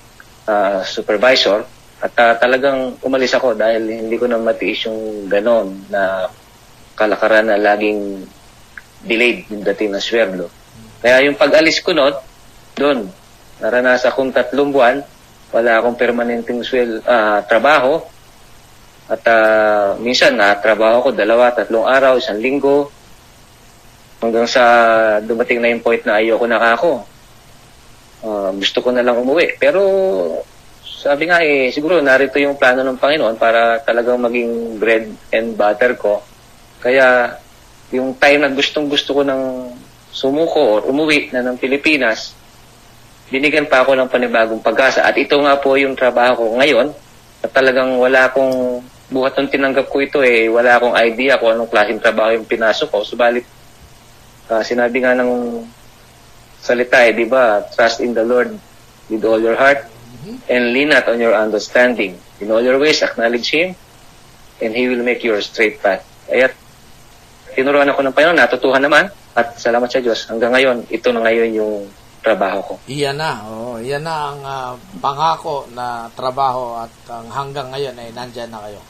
ah, 0.49 0.81
supervisor 0.87 1.67
At 1.99 2.15
ah, 2.23 2.35
talagang 2.39 2.95
umalis 3.03 3.35
ako 3.35 3.59
dahil 3.59 3.91
hindi 3.91 4.15
ko 4.15 4.31
na 4.31 4.39
matiis 4.39 4.87
yung 4.87 5.27
ganon 5.27 5.83
na 5.91 6.31
kalakaran 6.95 7.51
na 7.51 7.59
laging 7.59 8.23
delayed 9.03 9.51
yung 9.51 9.67
dating 9.67 9.91
ng 9.91 10.03
sweldo. 10.03 10.47
Kaya 11.03 11.27
yung 11.27 11.35
pag-alis 11.35 11.83
ko 11.83 11.91
noon, 11.91 12.15
doon, 12.79 13.11
naranasan 13.59 14.11
akong 14.11 14.31
tatlong 14.31 14.71
buwan, 14.71 15.03
wala 15.51 15.81
akong 15.81 15.99
permanenteng 15.99 16.63
swel, 16.63 17.03
ah, 17.05 17.43
trabaho. 17.45 18.03
At 19.09 19.25
ah, 19.25 19.97
minsan 19.99 20.37
na 20.37 20.55
trabaho 20.59 21.09
ko 21.09 21.11
dalawa, 21.15 21.55
tatlong 21.55 21.89
araw, 21.89 22.21
isang 22.21 22.39
linggo. 22.39 22.93
Hanggang 24.19 24.51
sa 24.51 24.63
dumating 25.23 25.63
na 25.63 25.71
yung 25.71 25.83
point 25.83 26.03
na 26.03 26.19
ayoko 26.19 26.47
na 26.47 26.59
ako. 26.75 26.93
Ah, 28.27 28.51
gusto 28.55 28.79
ko 28.85 28.89
na 28.93 29.03
lang 29.03 29.19
umuwi. 29.19 29.57
Pero 29.57 29.83
sabi 30.83 31.31
nga 31.31 31.39
eh, 31.43 31.71
siguro 31.71 32.03
narito 32.03 32.43
yung 32.43 32.59
plano 32.59 32.83
ng 32.83 32.99
Panginoon 32.99 33.39
para 33.39 33.79
talagang 33.83 34.19
maging 34.19 34.83
bread 34.83 35.07
and 35.31 35.55
butter 35.55 35.95
ko. 35.95 36.23
Kaya 36.83 37.39
yung 37.95 38.19
time 38.21 38.45
na 38.45 38.53
gustong 38.53 38.91
gusto 38.91 39.17
ko 39.17 39.23
ng 39.25 39.73
sumuko 40.13 40.79
or 40.79 40.81
umuwi 40.91 41.31
na 41.33 41.41
ng 41.41 41.57
Pilipinas, 41.57 42.38
binigyan 43.29 43.69
pa 43.69 43.85
ako 43.85 43.97
ng 43.97 44.09
panibagong 44.09 44.65
pag-asa. 44.65 45.05
At 45.05 45.17
ito 45.17 45.37
nga 45.41 45.57
po 45.61 45.77
yung 45.77 45.97
trabaho 45.97 46.37
ko 46.37 46.45
ngayon. 46.61 46.93
At 47.45 47.53
talagang 47.53 48.01
wala 48.01 48.29
akong, 48.29 48.83
buhat 49.09 49.37
nung 49.41 49.49
tinanggap 49.49 49.89
ko 49.89 50.05
ito 50.05 50.21
eh, 50.21 50.53
wala 50.53 50.77
akong 50.77 50.93
idea 50.97 51.41
kung 51.41 51.57
anong 51.57 51.73
klaseng 51.73 52.01
trabaho 52.01 52.37
yung 52.37 52.49
pinasok 52.49 52.89
ko. 52.93 52.99
Subalit, 53.05 53.45
ah, 54.53 54.61
sinabi 54.61 55.01
nga 55.01 55.17
ng 55.17 55.65
salita 56.61 57.01
eh, 57.05 57.17
di 57.17 57.25
ba? 57.25 57.65
Trust 57.73 58.05
in 58.05 58.13
the 58.13 58.25
Lord 58.25 58.53
with 59.09 59.25
all 59.25 59.41
your 59.41 59.57
heart 59.57 59.89
and 60.49 60.77
lean 60.77 60.93
not 60.93 61.09
on 61.09 61.21
your 61.21 61.33
understanding. 61.33 62.21
In 62.41 62.53
all 62.53 62.61
your 62.61 62.77
ways, 62.77 63.01
acknowledge 63.01 63.49
Him 63.49 63.73
and 64.61 64.71
He 64.77 64.89
will 64.89 65.01
make 65.01 65.25
your 65.25 65.41
straight 65.41 65.81
path. 65.81 66.05
Kaya, 66.29 66.53
tinuruan 67.57 67.89
ako 67.89 68.05
ng 68.05 68.15
Panginoon, 68.15 68.37
natutuhan 68.37 68.83
naman 68.85 69.09
at 69.33 69.57
salamat 69.57 69.89
sa 69.89 70.05
Diyos. 70.05 70.29
Hanggang 70.29 70.53
ngayon, 70.53 70.85
ito 70.93 71.09
na 71.15 71.25
ngayon 71.25 71.51
yung 71.57 71.75
trabaho 72.29 72.59
ko. 72.61 72.75
Iyan 72.93 73.17
na, 73.17 73.33
oh, 73.49 73.81
iyan 73.81 74.05
na 74.05 74.15
ang 74.29 74.41
ah, 74.45 74.73
pangako 75.01 75.65
na 75.73 76.13
trabaho 76.13 76.85
at 76.85 76.93
ang 77.09 77.33
hanggang 77.33 77.73
ngayon 77.73 77.97
ay 77.97 78.13
nandyan 78.13 78.53
na 78.53 78.61
kayo. 78.69 78.81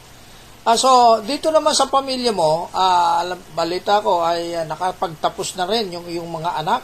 Ah, 0.67 0.75
so, 0.75 1.23
dito 1.23 1.47
naman 1.55 1.71
sa 1.71 1.87
pamilya 1.87 2.35
mo, 2.35 2.67
ah, 2.75 3.23
balita 3.55 4.03
ko 4.03 4.27
ay 4.27 4.59
ah, 4.59 4.67
nakapagtapos 4.67 5.55
na 5.55 5.65
rin 5.71 5.87
yung 5.95 6.05
yung 6.11 6.27
mga 6.27 6.59
anak 6.59 6.83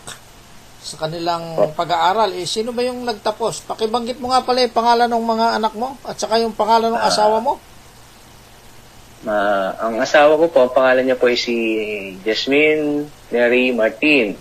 sa 0.86 0.96
kanilang 1.02 1.76
pag-aaral. 1.76 2.32
Eh, 2.38 2.48
sino 2.48 2.72
ba 2.72 2.86
yung 2.86 3.04
nagtapos? 3.04 3.68
Pakibanggit 3.68 4.22
mo 4.22 4.32
nga 4.32 4.46
pala 4.46 4.64
yung 4.64 4.76
pangalan 4.78 5.10
ng 5.12 5.26
mga 5.26 5.48
anak 5.60 5.74
mo 5.76 5.98
at 6.08 6.16
saka 6.16 6.40
yung 6.40 6.56
pangalan 6.56 6.94
ng 6.94 7.04
asawa 7.04 7.42
mo. 7.44 7.60
Ma 9.26 9.74
ang 9.82 9.98
asawa 9.98 10.38
ko 10.38 10.46
po, 10.54 10.58
ang 10.62 10.74
pangalan 10.78 11.04
niya 11.10 11.18
po 11.18 11.26
ay 11.26 11.34
si 11.34 11.56
Jasmine 12.22 13.10
Mary 13.34 13.74
Martin. 13.74 14.38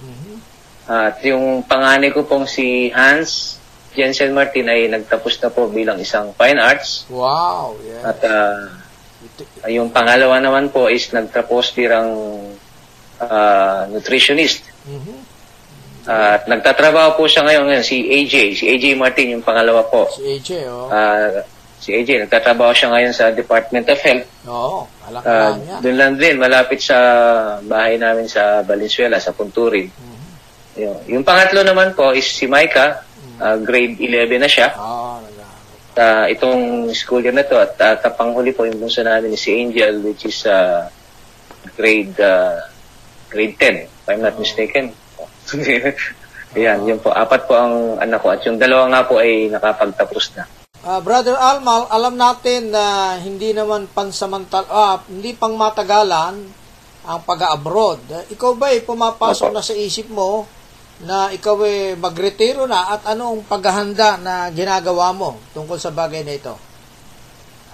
At 0.84 1.16
yung 1.20 1.62
panganay 1.62 2.10
ko 2.10 2.22
pong 2.22 2.44
si 2.44 2.88
Hans 2.88 3.56
Jensen 3.90 4.30
Martin 4.30 4.66
ay 4.66 4.84
nagtapos 4.86 5.38
na 5.38 5.48
po 5.48 5.66
bilang 5.66 5.96
isang 5.96 6.34
fine 6.34 6.58
arts. 6.58 7.06
Wow, 7.08 7.78
yeah. 7.80 8.04
At 8.04 8.18
ah, 8.20 8.68
yung 9.66 9.88
pangalawa 9.88 10.36
naman 10.38 10.68
po 10.68 10.86
is 10.86 11.08
nagtapos 11.08 11.72
bilang 11.72 12.10
ah, 13.18 13.86
nutritionist. 13.86 14.66
Mhm. 14.84 15.14
At 16.04 16.44
nagtatrabaho 16.44 17.16
po 17.16 17.24
siya 17.24 17.48
ngayon, 17.48 17.64
ngayon 17.64 17.86
si 17.86 17.96
AJ, 18.02 18.34
si 18.54 18.64
AJ 18.68 18.92
Martin 18.94 19.32
yung 19.32 19.40
pangalawa 19.40 19.80
po. 19.84 20.04
Si 20.10 20.20
AJ, 20.36 20.48
oh. 20.68 20.92
Ah, 20.92 21.40
si 21.78 21.94
AJ, 21.94 22.28
nagtatrabaho 22.28 22.76
siya 22.76 22.92
ngayon 22.92 23.14
sa 23.14 23.32
Department 23.32 23.88
of 23.88 23.96
Health. 23.98 24.28
Oo, 24.44 24.84
alam 25.02 25.20
Ah, 25.22 25.32
lang 25.48 25.60
niya. 25.62 25.76
doon 25.80 25.96
lang 25.96 26.12
din, 26.18 26.36
malapit 26.36 26.82
sa 26.82 26.98
bahay 27.62 27.96
namin 27.96 28.28
sa 28.28 28.60
Valenzuela, 28.60 29.16
sa 29.16 29.32
Punturin. 29.32 29.88
Yun. 30.74 30.98
Yung 31.08 31.24
pangatlo 31.24 31.62
naman 31.62 31.94
po 31.94 32.10
is 32.10 32.26
si 32.26 32.46
Micah, 32.46 33.02
ah, 33.38 33.56
grade 33.58 33.98
11 33.98 34.42
na 34.42 34.50
siya. 34.50 34.68
Nag- 34.74 35.34
Ah, 35.94 36.26
itong 36.26 36.90
school 36.90 37.22
year 37.22 37.30
na 37.30 37.46
to 37.46 37.54
at 37.54 37.78
uh, 37.78 37.94
kapanghuli 38.02 38.50
po 38.50 38.66
yung 38.66 38.82
bunso 38.82 38.98
namin 39.06 39.30
ni 39.30 39.38
si 39.38 39.54
Angel 39.54 40.02
which 40.02 40.26
is 40.26 40.42
ah, 40.42 40.90
grade 41.78 42.18
ah, 42.18 42.66
grade 43.30 43.54
10 43.54 43.86
if 43.86 44.06
I'm 44.10 44.18
not 44.18 44.34
mistaken. 44.34 44.90
Ayan, 46.58 46.82
yun 46.82 46.98
po. 46.98 47.14
Apat 47.14 47.46
po 47.46 47.54
ang 47.54 48.02
anak 48.02 48.26
ko 48.26 48.34
at 48.34 48.42
yung 48.42 48.58
dalawa 48.58 48.90
nga 48.90 49.06
po 49.06 49.22
ay 49.22 49.46
nakapagtapos 49.54 50.34
na. 50.34 50.50
Ah, 50.82 50.98
Brother 50.98 51.38
Almal, 51.38 51.86
alam 51.86 52.18
natin 52.18 52.74
na 52.74 53.14
hindi 53.22 53.54
naman 53.54 53.86
pansamantal, 53.86 54.66
ah, 54.66 54.98
hindi 55.06 55.30
pang 55.30 55.54
matagalan 55.54 56.42
ang 57.06 57.20
pag-abroad. 57.22 58.02
Ikaw 58.34 58.50
ba 58.58 58.74
ay 58.74 58.82
pumapasok 58.82 59.46
Opo. 59.46 59.54
na 59.54 59.62
sa 59.62 59.78
isip 59.78 60.10
mo 60.10 60.42
na 61.02 61.34
ikaw 61.34 61.58
ay 61.66 61.98
magretiro 61.98 62.70
na 62.70 62.94
at 62.94 63.02
anong 63.10 63.42
paghahanda 63.50 64.14
na 64.22 64.46
ginagawa 64.54 65.10
mo 65.10 65.42
tungkol 65.50 65.74
sa 65.74 65.90
bagay 65.90 66.22
na 66.22 66.38
ito? 66.38 66.54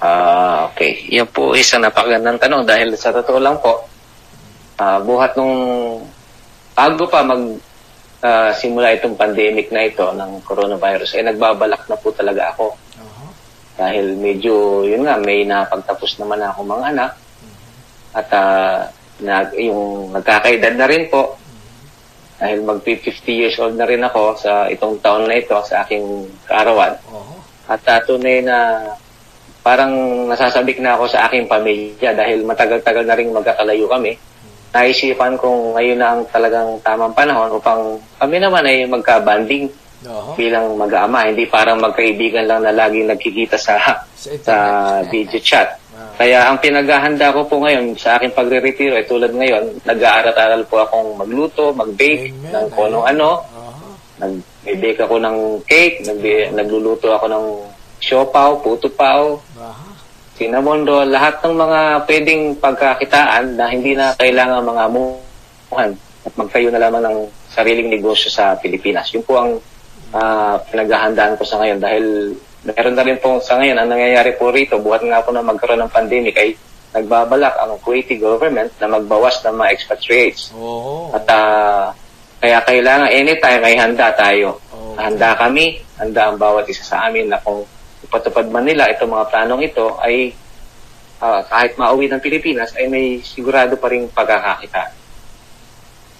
Ah, 0.00 0.72
okay. 0.72 1.04
Yan 1.12 1.28
po 1.28 1.52
isang 1.52 1.84
napakagandang 1.84 2.40
tanong 2.40 2.64
dahil 2.64 2.96
sa 2.96 3.12
totoo 3.12 3.36
lang 3.36 3.60
po, 3.60 3.84
ah, 4.80 4.96
buhat 5.04 5.36
nung 5.36 5.56
bago 6.72 7.04
pa 7.04 7.20
mag 7.20 7.60
ah, 8.24 8.52
simula 8.56 8.96
itong 8.96 9.20
pandemic 9.20 9.68
na 9.68 9.84
ito 9.84 10.08
ng 10.08 10.40
coronavirus, 10.44 11.20
ay 11.20 11.28
nagbabalak 11.28 11.84
na 11.88 12.00
po 12.00 12.12
talaga 12.16 12.56
ako. 12.56 12.76
Dahil 13.80 14.12
medyo, 14.20 14.84
yun 14.84 15.08
nga, 15.08 15.16
may 15.16 15.48
napagtapos 15.48 16.20
naman 16.20 16.44
ako 16.44 16.68
mga 16.68 16.84
anak. 16.92 17.12
At 18.12 18.28
ah, 18.36 18.92
nag, 19.24 19.56
yung 19.56 20.12
nagkakaedad 20.12 20.76
na 20.76 20.84
rin 20.84 21.08
po. 21.08 21.39
Dahil 22.40 22.64
mag 22.64 22.80
50 22.80 23.04
years 23.28 23.60
old 23.60 23.76
na 23.76 23.84
rin 23.84 24.00
ako 24.00 24.40
sa 24.40 24.64
itong 24.72 24.96
taon 25.04 25.28
na 25.28 25.36
ito, 25.36 25.60
sa 25.68 25.84
aking 25.84 26.24
kaarawan. 26.48 26.96
Oo. 27.12 27.36
At 27.68 27.84
uh, 27.84 28.00
tunay 28.08 28.40
na 28.40 28.88
parang 29.60 29.92
nasasabik 30.26 30.80
na 30.80 30.96
ako 30.96 31.04
sa 31.12 31.28
aking 31.28 31.44
pamilya 31.44 32.16
dahil 32.16 32.42
matagal-tagal 32.48 33.04
na 33.04 33.16
rin 33.16 33.28
magkakalayo 33.28 33.86
kami. 33.86 34.16
Naisipan 34.70 35.34
kong 35.36 35.74
ngayon 35.76 35.98
na 35.98 36.08
ang 36.14 36.22
talagang 36.30 36.78
tamang 36.80 37.12
panahon 37.12 37.50
upang 37.52 37.98
kami 38.22 38.36
naman 38.38 38.62
ay 38.64 38.86
magka-banding 38.86 39.66
Oo. 40.06 40.32
bilang 40.38 40.78
mag-aama, 40.78 41.28
hindi 41.28 41.44
parang 41.44 41.82
magkaibigan 41.82 42.48
lang 42.48 42.64
na 42.64 42.72
laging 42.72 43.10
nagkikita 43.10 43.58
sa 43.60 44.00
Sa 44.16 44.30
sa 44.40 44.56
video 45.10 45.42
chat. 45.42 45.79
Kaya 46.20 46.52
ang 46.52 46.60
pinaghahanda 46.60 47.32
ko 47.32 47.48
po 47.48 47.64
ngayon 47.64 47.96
sa 47.96 48.20
aking 48.20 48.36
pagre-retiro 48.36 48.92
ay 48.92 49.08
tulad 49.08 49.32
ngayon, 49.32 49.80
nag-aaral-aral 49.88 50.62
po 50.68 50.84
akong 50.84 51.16
magluto, 51.16 51.72
mag-bake 51.72 52.28
Amen. 52.28 52.52
ng 52.52 52.66
kung 52.76 52.92
ano 52.92 53.40
Oo. 53.40 53.70
Nag-bake 54.20 55.00
ako 55.00 55.16
ng 55.16 55.36
cake, 55.64 56.04
nag 56.04 56.20
nagluluto 56.52 57.08
ako 57.16 57.26
ng 57.32 57.44
siopaw, 58.04 58.60
puto 58.60 58.92
paw, 58.92 59.32
Aha. 59.56 59.88
cinnamon 60.36 60.84
roll, 60.84 61.08
lahat 61.08 61.40
ng 61.40 61.56
mga 61.56 61.80
pwedeng 62.04 62.42
pagkakitaan 62.60 63.56
na 63.56 63.64
hindi 63.72 63.96
na 63.96 64.12
kailangan 64.20 64.60
mga 64.60 64.82
amuhan 64.92 65.90
at 66.20 66.32
magtayo 66.36 66.68
na 66.68 66.84
lamang 66.84 67.04
ng 67.08 67.16
sariling 67.48 67.88
negosyo 67.88 68.28
sa 68.28 68.52
Pilipinas. 68.60 69.08
Yun 69.16 69.24
po 69.24 69.40
ang 69.40 69.56
ah, 70.12 70.60
pinaghahandaan 70.68 71.40
ko 71.40 71.44
sa 71.48 71.56
ngayon 71.64 71.80
dahil 71.80 72.36
meron 72.64 72.94
na 72.96 73.04
rin 73.06 73.18
po 73.20 73.40
sa 73.40 73.56
ngayon 73.56 73.78
ang 73.80 73.88
nangyayari 73.88 74.36
po 74.36 74.52
rito, 74.52 74.76
buhat 74.76 75.00
nga 75.00 75.24
po 75.24 75.32
na 75.32 75.40
magkaroon 75.40 75.80
ng 75.86 75.92
pandemic 75.92 76.36
ay 76.36 76.52
nagbabalak 76.90 77.54
ang 77.56 77.78
Kuwaiti 77.80 78.18
government 78.18 78.74
na 78.82 78.90
magbawas 78.90 79.40
ng 79.46 79.54
mga 79.54 79.72
expatriates. 79.72 80.50
Oo. 80.58 81.14
At 81.14 81.24
ah, 81.30 81.94
kaya 82.42 82.58
kailangan 82.66 83.08
anytime 83.14 83.62
ay 83.62 83.74
handa 83.78 84.10
tayo. 84.12 84.58
Oo. 84.74 84.98
Handa 84.98 85.38
kami, 85.38 85.80
handa 85.96 86.28
ang 86.28 86.36
bawat 86.36 86.66
isa 86.66 86.82
sa 86.82 87.06
amin 87.06 87.30
na 87.30 87.38
kung 87.40 87.62
ipatupad 88.04 88.48
man 88.50 88.66
nila 88.66 88.90
itong 88.90 89.12
mga 89.12 89.28
planong 89.30 89.62
ito 89.62 89.86
ay 90.02 90.34
ah, 91.22 91.46
kahit 91.46 91.78
mauwi 91.78 92.10
ng 92.10 92.20
Pilipinas 92.20 92.74
ay 92.74 92.90
may 92.90 93.22
sigurado 93.22 93.78
pa 93.78 93.88
rin 93.88 94.10
pagkakakita. 94.10 95.00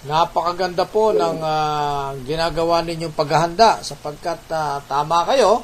Napakaganda 0.01 0.87
po 0.89 1.13
ng 1.13 1.37
ah, 1.45 2.15
ginagawa 2.25 2.81
ninyong 2.81 3.13
paghahanda 3.13 3.85
sapagkat 3.85 4.39
ah, 4.49 4.81
tama 4.87 5.27
kayo. 5.29 5.61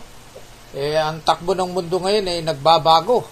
Eh, 0.76 1.00
ang 1.00 1.24
takbo 1.24 1.56
ng 1.56 1.72
mundo 1.72 1.96
ngayon 2.04 2.28
ay 2.28 2.40
nagbabago. 2.44 3.24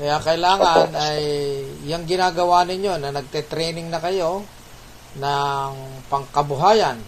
Kaya 0.00 0.18
kailangan 0.18 0.90
Opo. 0.90 0.98
ay 0.98 1.22
yung 1.86 2.08
ginagawa 2.08 2.66
ninyo 2.66 2.98
na 2.98 3.14
nagte-training 3.14 3.92
na 3.92 4.00
kayo 4.00 4.42
ng 5.14 5.72
pangkabuhayan 6.08 6.98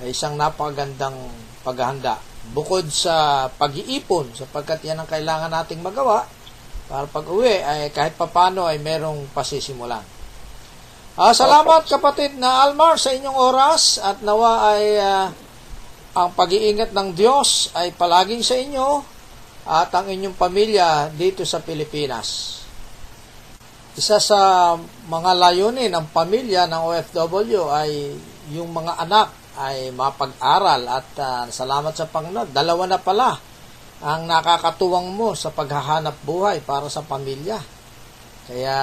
ay 0.00 0.14
isang 0.14 0.38
napakagandang 0.38 1.18
paghahanda. 1.66 2.16
Bukod 2.56 2.88
sa 2.88 3.46
pag-iipon 3.52 4.32
sapagkat 4.32 4.80
yan 4.86 5.02
ang 5.02 5.08
kailangan 5.10 5.52
nating 5.52 5.84
magawa 5.84 6.24
para 6.88 7.04
pag 7.04 7.26
uwi 7.28 7.60
ay 7.60 7.92
kahit 7.92 8.16
papano 8.16 8.64
ay 8.64 8.80
merong 8.80 9.28
pasisimulan. 9.36 10.02
Ah, 11.20 11.36
salamat 11.36 11.84
kapatid 11.84 12.40
na 12.40 12.64
Almar 12.64 12.96
sa 12.96 13.12
inyong 13.12 13.36
oras 13.36 14.00
at 14.00 14.24
nawa 14.24 14.72
ay 14.72 14.96
ah, 14.96 15.28
ang 16.10 16.34
pag-iingat 16.34 16.90
ng 16.90 17.14
Diyos 17.14 17.70
ay 17.78 17.94
palaging 17.94 18.42
sa 18.42 18.58
inyo 18.58 18.88
at 19.70 19.94
ang 19.94 20.10
inyong 20.10 20.34
pamilya 20.34 21.06
dito 21.14 21.46
sa 21.46 21.62
Pilipinas. 21.62 22.58
Isa 23.94 24.18
sa 24.18 24.74
mga 25.06 25.30
layunin 25.38 25.92
ng 25.92 26.06
pamilya 26.10 26.66
ng 26.66 26.82
OFW 26.82 27.70
ay 27.70 28.14
yung 28.50 28.74
mga 28.74 29.06
anak 29.06 29.28
ay 29.60 29.92
mapag-aral 29.94 30.82
at 30.88 31.08
uh, 31.20 31.44
salamat 31.50 31.94
sa 31.94 32.08
Panginoon. 32.08 32.50
Dalawa 32.50 32.86
na 32.86 32.98
pala 32.98 33.36
ang 34.00 34.24
nakakatuwang 34.24 35.12
mo 35.12 35.36
sa 35.36 35.52
paghahanap 35.52 36.16
buhay 36.24 36.64
para 36.64 36.88
sa 36.88 37.04
pamilya. 37.04 37.60
Kaya 38.48 38.78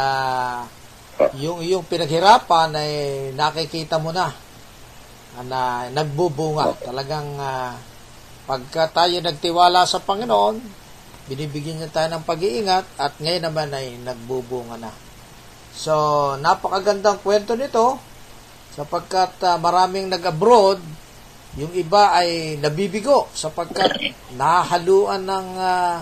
yung 1.41 1.65
yung 1.65 1.83
pinaghirapan 1.83 2.69
ay 2.77 2.93
nakikita 3.33 3.97
mo 3.97 4.13
na 4.13 4.29
na 5.45 5.91
nagbubunga. 5.93 6.73
Talagang 6.81 7.37
uh, 7.37 7.73
pagka 8.47 8.89
tayo 8.89 9.19
nagtiwala 9.19 9.83
sa 9.83 10.01
Panginoon, 10.01 10.57
binibigyan 11.27 11.83
niya 11.83 11.91
tayo 11.91 12.07
ng 12.15 12.23
pag-iingat 12.23 12.85
at 12.97 13.13
ngayon 13.19 13.43
naman 13.51 13.69
ay 13.75 13.99
nagbubunga 14.01 14.79
na. 14.79 14.91
So, 15.77 15.93
napakagandang 16.41 17.21
kwento 17.21 17.53
nito 17.53 17.99
sapagkat 18.73 19.37
uh, 19.43 19.57
maraming 19.61 20.09
nag-abroad, 20.09 20.81
yung 21.57 21.73
iba 21.73 22.13
ay 22.13 22.61
nabibigo 22.61 23.29
sapagkat 23.33 24.13
nahaluan 24.37 25.25
ng 25.25 25.47
uh, 25.57 25.97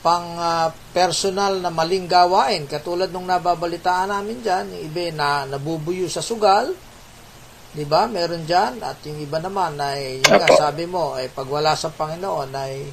pang 0.00 0.28
uh, 0.38 0.70
personal 0.94 1.58
na 1.58 1.68
maling 1.68 2.08
gawain 2.08 2.64
katulad 2.70 3.10
nung 3.10 3.26
nababalitaan 3.26 4.14
namin 4.14 4.40
diyan 4.40 4.64
yung 4.70 4.82
iba 4.88 5.04
na 5.10 5.28
nabubuyo 5.44 6.06
sa 6.06 6.22
sugal 6.22 6.70
'di 7.78 7.86
ba? 7.86 8.10
Meron 8.10 8.42
diyan 8.42 8.82
at 8.82 8.98
yung 9.06 9.22
iba 9.22 9.38
naman 9.38 9.78
ay 9.78 10.18
yung 10.18 10.34
nga 10.34 10.50
sabi 10.58 10.90
mo 10.90 11.14
ay 11.14 11.30
pag 11.30 11.46
wala 11.46 11.78
sa 11.78 11.94
Panginoon 11.94 12.50
ay 12.50 12.90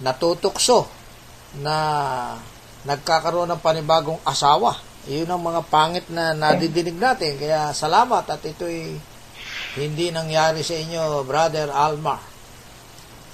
natutukso 0.00 0.88
na 1.60 1.76
nagkakaroon 2.88 3.52
ng 3.52 3.60
panibagong 3.60 4.16
asawa. 4.24 4.80
Yun 5.04 5.28
ang 5.28 5.44
mga 5.44 5.60
pangit 5.68 6.08
na 6.08 6.32
nadidinig 6.32 6.96
natin. 6.96 7.36
Kaya 7.36 7.76
salamat 7.76 8.24
at 8.24 8.40
ito'y 8.40 8.96
hindi 9.76 10.08
nangyari 10.08 10.64
sa 10.64 10.72
inyo 10.72 11.20
brother 11.28 11.68
Almar. 11.68 12.24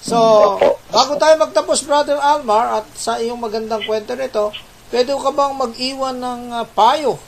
So, 0.03 0.18
bago 0.90 1.20
tayo 1.20 1.37
magtapos, 1.37 1.85
Brother 1.85 2.16
Almar, 2.16 2.81
at 2.81 2.87
sa 2.96 3.20
iyong 3.20 3.37
magandang 3.37 3.85
kwento 3.85 4.16
nito, 4.16 4.48
pwede 4.88 5.12
ka 5.12 5.29
bang 5.29 5.53
mag-iwan 5.53 6.16
ng 6.16 6.42
uh, 6.57 6.64
payo 6.72 7.20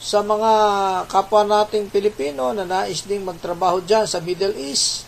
sa 0.00 0.24
mga 0.24 0.52
kapwa 1.12 1.44
nating 1.44 1.92
Pilipino 1.92 2.56
na 2.56 2.64
nais 2.64 3.04
ding 3.04 3.20
magtrabaho 3.20 3.84
dyan 3.84 4.08
sa 4.08 4.24
Middle 4.24 4.56
East? 4.56 5.04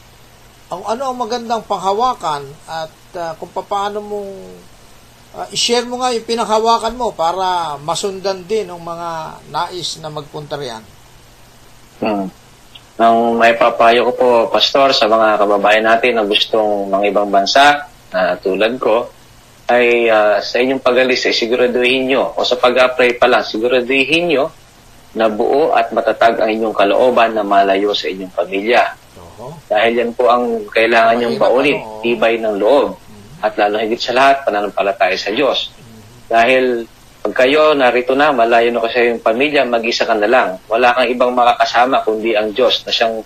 Ang 0.68 0.84
ano 0.84 1.08
ang 1.08 1.16
magandang 1.16 1.64
panghawakan 1.64 2.44
at 2.68 2.92
uh, 3.16 3.32
kung 3.40 3.48
paano 3.56 4.04
mong 4.04 4.32
uh, 5.32 5.48
i-share 5.48 5.88
mo 5.88 6.04
nga 6.04 6.12
yung 6.12 6.28
pinanghawakan 6.28 6.92
mo 6.92 7.16
para 7.16 7.80
masundan 7.80 8.44
din 8.44 8.68
ng 8.68 8.84
mga 8.84 9.08
nais 9.48 9.96
na 10.04 10.12
magpunta 10.12 10.60
riyan. 10.60 10.84
Hmm. 12.04 12.28
Ang 13.00 13.40
may 13.40 13.56
papayo 13.56 14.12
ko 14.12 14.12
po, 14.12 14.28
Pastor, 14.52 14.92
sa 14.92 15.08
mga 15.08 15.40
kababayan 15.40 15.88
natin 15.88 16.20
na 16.20 16.28
gustong 16.28 16.92
mga 16.92 17.04
ibang 17.08 17.32
bansa 17.32 17.88
na 18.12 18.36
tulad 18.36 18.76
ko, 18.76 19.08
ay 19.72 20.12
uh, 20.12 20.36
sa 20.44 20.60
inyong 20.60 20.84
pag-alis 20.84 21.24
ay 21.24 21.32
siguraduhin 21.32 22.12
nyo, 22.12 22.36
o 22.36 22.44
sa 22.44 22.60
pag-apply 22.60 23.16
pa 23.16 23.24
lang, 23.24 23.40
siguraduhin 23.40 24.28
nyo 24.28 24.52
na 25.12 25.28
buo 25.28 25.76
at 25.76 25.92
matatag 25.92 26.40
ang 26.40 26.48
inyong 26.48 26.76
kalooban 26.76 27.36
na 27.36 27.44
malayo 27.44 27.92
sa 27.92 28.08
inyong 28.08 28.32
pamilya. 28.32 28.82
Uh-huh. 29.16 29.52
Dahil 29.68 29.92
yan 30.00 30.12
po 30.16 30.32
ang 30.32 30.64
kailangan 30.72 31.20
nyong 31.20 31.36
baunin, 31.36 31.78
tibay 32.00 32.40
ng 32.40 32.56
loob. 32.56 32.96
At 33.42 33.58
lalo 33.58 33.76
higit 33.82 33.98
sa 33.98 34.14
lahat, 34.14 34.46
pananampalataya 34.46 35.18
sa 35.18 35.34
Diyos. 35.34 35.74
Dahil 36.30 36.86
pag 37.22 37.46
kayo 37.46 37.74
narito 37.74 38.14
na, 38.18 38.34
malayo 38.34 38.70
na 38.74 38.82
kasi 38.82 39.14
yung 39.14 39.22
pamilya, 39.22 39.62
mag-isa 39.66 40.06
ka 40.06 40.14
na 40.14 40.26
lang. 40.26 40.48
Wala 40.66 40.94
kang 40.94 41.10
ibang 41.10 41.32
makakasama 41.34 42.02
kundi 42.02 42.34
ang 42.34 42.50
Diyos 42.50 42.82
na 42.86 42.90
siyang 42.90 43.22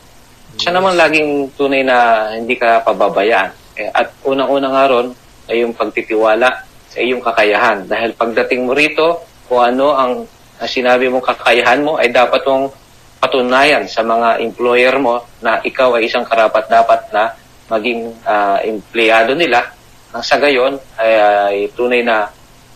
siya 0.57 0.73
naman 0.73 0.97
laging 0.97 1.53
tunay 1.53 1.85
na 1.85 2.29
hindi 2.33 2.57
ka 2.57 2.81
pababayaan. 2.85 3.53
Eh, 3.77 3.93
at 3.93 4.09
unang-unang 4.25 4.73
nga 4.73 4.89
ron 4.89 5.09
ay 5.53 5.61
yung 5.63 5.77
pagtitiwala 5.77 6.49
sa 6.89 6.99
iyong 7.05 7.21
kakayahan. 7.21 7.85
Dahil 7.85 8.17
pagdating 8.17 8.65
mo 8.65 8.73
rito, 8.73 9.21
kung 9.47 9.61
ano 9.61 9.93
ang, 9.93 10.13
ang 10.57 10.71
sinabi 10.71 11.13
mong 11.13 11.25
kakayahan 11.25 11.85
mo, 11.85 12.01
ay 12.01 12.09
dapat 12.09 12.41
mong 12.49 12.73
patunayan 13.21 13.85
sa 13.89 14.05
mga 14.05 14.41
employer 14.45 14.97
mo 15.01 15.25
na 15.41 15.61
ikaw 15.61 15.97
ay 15.97 16.09
isang 16.09 16.25
karapat 16.25 16.69
dapat 16.69 17.01
na 17.13 17.33
maging 17.67 18.15
uh, 18.23 18.61
empleyado 18.63 19.35
nila. 19.35 19.73
Ang 20.15 20.25
sa 20.25 20.39
gayon 20.39 20.79
ay, 20.97 21.13
ay 21.17 21.57
tunay 21.75 22.01
na 22.05 22.31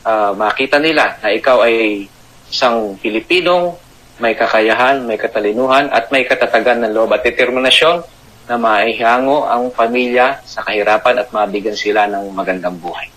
uh, 0.05 0.33
makita 0.35 0.81
nila 0.81 1.17
na 1.23 1.33
ikaw 1.33 1.65
ay 1.65 2.09
isang 2.51 2.99
Pilipinong 2.99 3.79
may 4.21 4.37
kakayahan, 4.37 5.01
may 5.09 5.17
katalinuhan 5.17 5.89
at 5.89 6.13
may 6.13 6.29
katatagan 6.29 6.85
ng 6.85 6.93
loob 6.93 7.17
at 7.17 7.25
determinasyon 7.25 8.05
na 8.51 8.59
maihango 8.61 9.49
ang 9.49 9.73
pamilya 9.73 10.43
sa 10.45 10.61
kahirapan 10.67 11.23
at 11.23 11.33
mabigyan 11.33 11.79
sila 11.79 12.05
ng 12.11 12.35
magandang 12.35 12.77
buhay. 12.77 13.09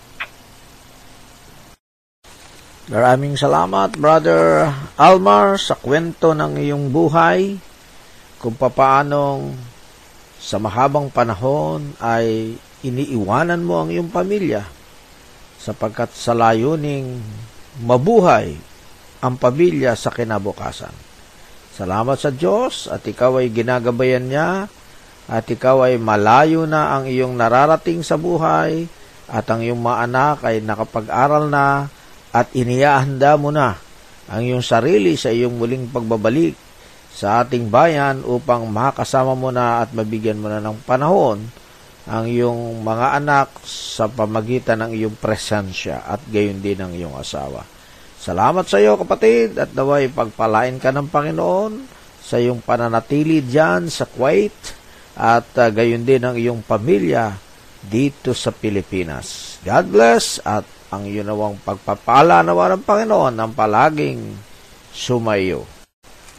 Maraming 2.84 3.32
salamat, 3.32 3.96
Brother 3.96 4.68
Almar, 5.00 5.56
sa 5.56 5.72
kwento 5.72 6.36
ng 6.36 6.60
iyong 6.60 6.92
buhay, 6.92 7.56
kung 8.36 8.52
papaanong 8.60 9.56
sa 10.36 10.60
mahabang 10.60 11.08
panahon 11.08 11.96
ay 11.96 12.52
iniiwanan 12.84 13.64
mo 13.64 13.80
ang 13.80 13.88
iyong 13.88 14.12
pamilya 14.12 14.68
sapagkat 15.56 16.12
sa 16.12 16.36
layuning 16.36 17.24
mabuhay 17.80 18.52
ang 19.24 19.40
pamilya 19.40 19.96
sa 19.96 20.12
kinabukasan. 20.12 20.92
Salamat 21.72 22.20
sa 22.20 22.28
Diyos 22.28 22.92
at 22.92 23.00
ikaw 23.08 23.40
ay 23.40 23.48
ginagabayan 23.48 24.28
niya 24.28 24.68
at 25.24 25.48
ikaw 25.48 25.88
ay 25.88 25.96
malayo 25.96 26.68
na 26.68 27.00
ang 27.00 27.08
iyong 27.08 27.32
nararating 27.32 28.04
sa 28.04 28.20
buhay 28.20 28.84
at 29.24 29.48
ang 29.48 29.64
iyong 29.64 29.80
mga 29.80 29.98
anak 30.04 30.44
ay 30.44 30.60
nakapag-aral 30.60 31.48
na 31.48 31.88
at 32.34 32.50
iniyahanda 32.50 33.38
mo 33.38 33.54
na 33.54 33.78
ang 34.26 34.42
iyong 34.42 34.64
sarili 34.66 35.14
sa 35.14 35.30
iyong 35.30 35.54
muling 35.54 35.86
pagbabalik 35.86 36.58
sa 37.14 37.46
ating 37.46 37.70
bayan 37.70 38.26
upang 38.26 38.66
makasama 38.66 39.38
mo 39.38 39.54
na 39.54 39.86
at 39.86 39.94
mabigyan 39.94 40.42
mo 40.42 40.50
na 40.50 40.58
ng 40.58 40.82
panahon 40.82 41.46
ang 42.04 42.24
iyong 42.26 42.82
mga 42.82 43.22
anak 43.22 43.48
sa 43.64 44.10
pamagitan 44.10 44.82
ng 44.82 44.98
iyong 44.98 45.16
presensya 45.16 46.02
at 46.02 46.20
gayon 46.26 46.58
din 46.58 46.82
ang 46.82 46.90
iyong 46.90 47.14
asawa. 47.14 47.62
Salamat 48.18 48.66
sa 48.66 48.82
iyo 48.82 48.98
kapatid 48.98 49.54
at 49.56 49.70
naway 49.72 50.10
pagpalain 50.10 50.76
ka 50.82 50.90
ng 50.90 51.08
Panginoon 51.08 51.72
sa 52.18 52.40
iyong 52.40 52.64
pananatili 52.64 53.44
diyan 53.44 53.88
sa 53.92 54.10
Kuwait 54.10 54.56
at 55.14 55.46
uh, 55.54 55.70
gayon 55.70 56.02
din 56.02 56.24
ang 56.24 56.34
iyong 56.34 56.66
pamilya 56.66 57.36
dito 57.84 58.34
sa 58.34 58.50
Pilipinas. 58.50 59.60
God 59.62 59.86
bless 59.92 60.40
at 60.42 60.64
ang 60.94 61.10
iyong 61.10 61.26
nawang 61.26 61.56
pagpapala 61.60 62.46
nawa 62.46 62.74
ng 62.74 62.82
Panginoon 62.86 63.34
ang 63.34 63.52
palaging 63.52 64.38
sumayo. 64.94 65.66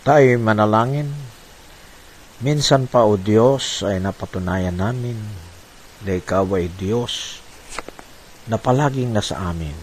Tayo 0.08 0.38
manalangin. 0.40 1.12
Minsan 2.40 2.88
pa, 2.88 3.04
O 3.04 3.20
Diyos, 3.20 3.84
ay 3.84 4.00
napatunayan 4.00 4.76
namin 4.76 5.18
na 6.04 6.12
ikaw 6.16 6.46
ay 6.56 6.72
Diyos 6.76 7.42
na 8.46 8.56
palaging 8.62 9.12
nasa 9.12 9.40
amin. 9.40 9.76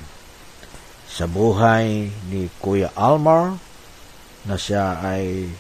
Sa 1.08 1.28
buhay 1.28 2.08
ni 2.30 2.48
Kuya 2.62 2.94
Almar, 2.96 3.58
na 4.42 4.58
siya 4.58 4.98
ay 4.98 5.50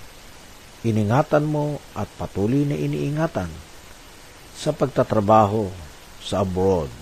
iningatan 0.82 1.46
mo 1.46 1.78
at 1.94 2.10
patuloy 2.18 2.66
na 2.66 2.74
iniingatan 2.74 3.50
sa 4.54 4.74
pagtatrabaho 4.74 5.70
sa 6.22 6.42
abroad. 6.42 7.01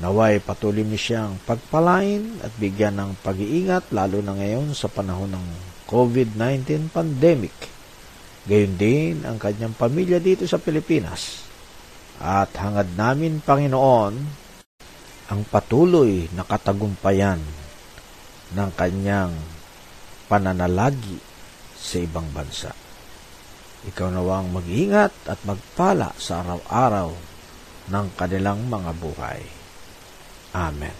Naway 0.00 0.40
patuloy 0.40 0.80
mo 0.80 0.96
siyang 0.96 1.36
pagpalain 1.44 2.40
at 2.40 2.48
bigyan 2.56 2.96
ng 2.96 3.20
pag-iingat 3.20 3.92
lalo 3.92 4.24
na 4.24 4.32
ngayon 4.32 4.72
sa 4.72 4.88
panahon 4.88 5.28
ng 5.28 5.46
COVID-19 5.92 6.88
pandemic. 6.88 7.52
Gayon 8.48 8.80
din 8.80 9.14
ang 9.28 9.36
kanyang 9.36 9.76
pamilya 9.76 10.16
dito 10.16 10.48
sa 10.48 10.56
Pilipinas 10.56 11.44
at 12.16 12.48
hangad 12.56 12.96
namin, 12.96 13.44
Panginoon, 13.44 14.14
ang 15.28 15.40
patuloy 15.52 16.32
na 16.32 16.48
katagumpayan 16.48 17.40
ng 18.56 18.70
kanyang 18.72 19.36
pananalagi 20.32 21.20
sa 21.76 22.00
ibang 22.00 22.28
bansa. 22.32 22.72
Ikaw 23.84 24.08
nawang 24.16 24.48
mag-ingat 24.48 25.12
at 25.28 25.40
magpala 25.44 26.16
sa 26.16 26.40
araw-araw 26.40 27.12
ng 27.92 28.06
kanilang 28.16 28.64
mga 28.64 28.92
buhay. 28.96 29.59
Amen. 30.56 30.96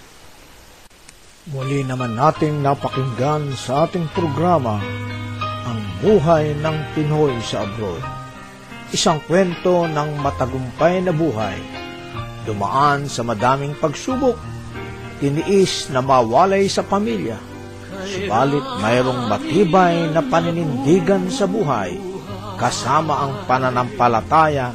Muli 1.50 1.82
naman 1.82 2.14
nating 2.14 2.62
napakinggan 2.62 3.56
sa 3.56 3.88
ating 3.88 4.06
programa 4.12 4.78
ang 5.66 5.80
buhay 6.04 6.54
ng 6.58 6.76
Pinoy 6.94 7.34
sa 7.42 7.66
abroad 7.66 8.04
isang 8.90 9.22
kwento 9.22 9.86
ng 9.86 10.18
matagumpay 10.18 10.98
na 10.98 11.14
buhay 11.14 11.80
dumaan 12.44 13.06
sa 13.06 13.22
madaming 13.22 13.76
pagsubok, 13.76 14.36
tiniis 15.20 15.92
na 15.92 16.00
mawalay 16.00 16.66
sa 16.66 16.82
pamilya. 16.82 17.36
Subalit 18.00 18.64
mayroong 18.80 19.28
matibay 19.28 20.08
na 20.10 20.24
paninindigan 20.24 21.28
sa 21.28 21.44
buhay, 21.44 22.00
kasama 22.56 23.28
ang 23.28 23.32
pananampalataya 23.44 24.72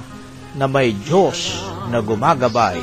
na 0.56 0.66
may 0.70 0.94
Diyos 0.94 1.60
na 1.90 2.00
gumagabay. 2.00 2.80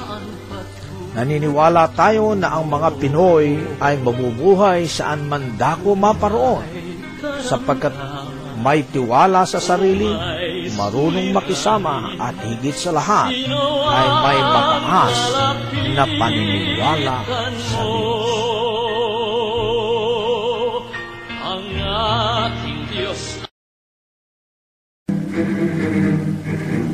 Naniniwala 1.13 1.93
tayo 1.93 2.33
na 2.33 2.57
ang 2.57 2.73
mga 2.73 2.97
Pinoy 2.97 3.61
ay 3.85 4.01
mabubuhay 4.01 4.89
saan 4.89 5.29
man 5.29 5.61
dako 5.61 5.93
maparoon 5.93 6.65
sapagkat 7.45 7.93
may 8.63 8.87
tiwala 8.89 9.45
sa 9.45 9.59
sarili, 9.59 10.09
marunong 10.73 11.35
makisama 11.35 12.15
at 12.17 12.33
higit 12.47 12.73
sa 12.73 12.95
lahat 12.95 13.35
ay 13.93 14.07
may 14.25 14.39
mataas 14.41 15.19
na 15.93 16.05
paniniwala 16.17 17.17
sa. 17.61 17.83
Ang 21.43 21.65
ating 21.93 22.81
Diyos 22.89 23.21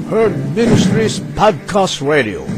Herd 0.09 0.35
Ministries 0.57 1.21
Podcast 1.37 2.01
Radio. 2.01 2.58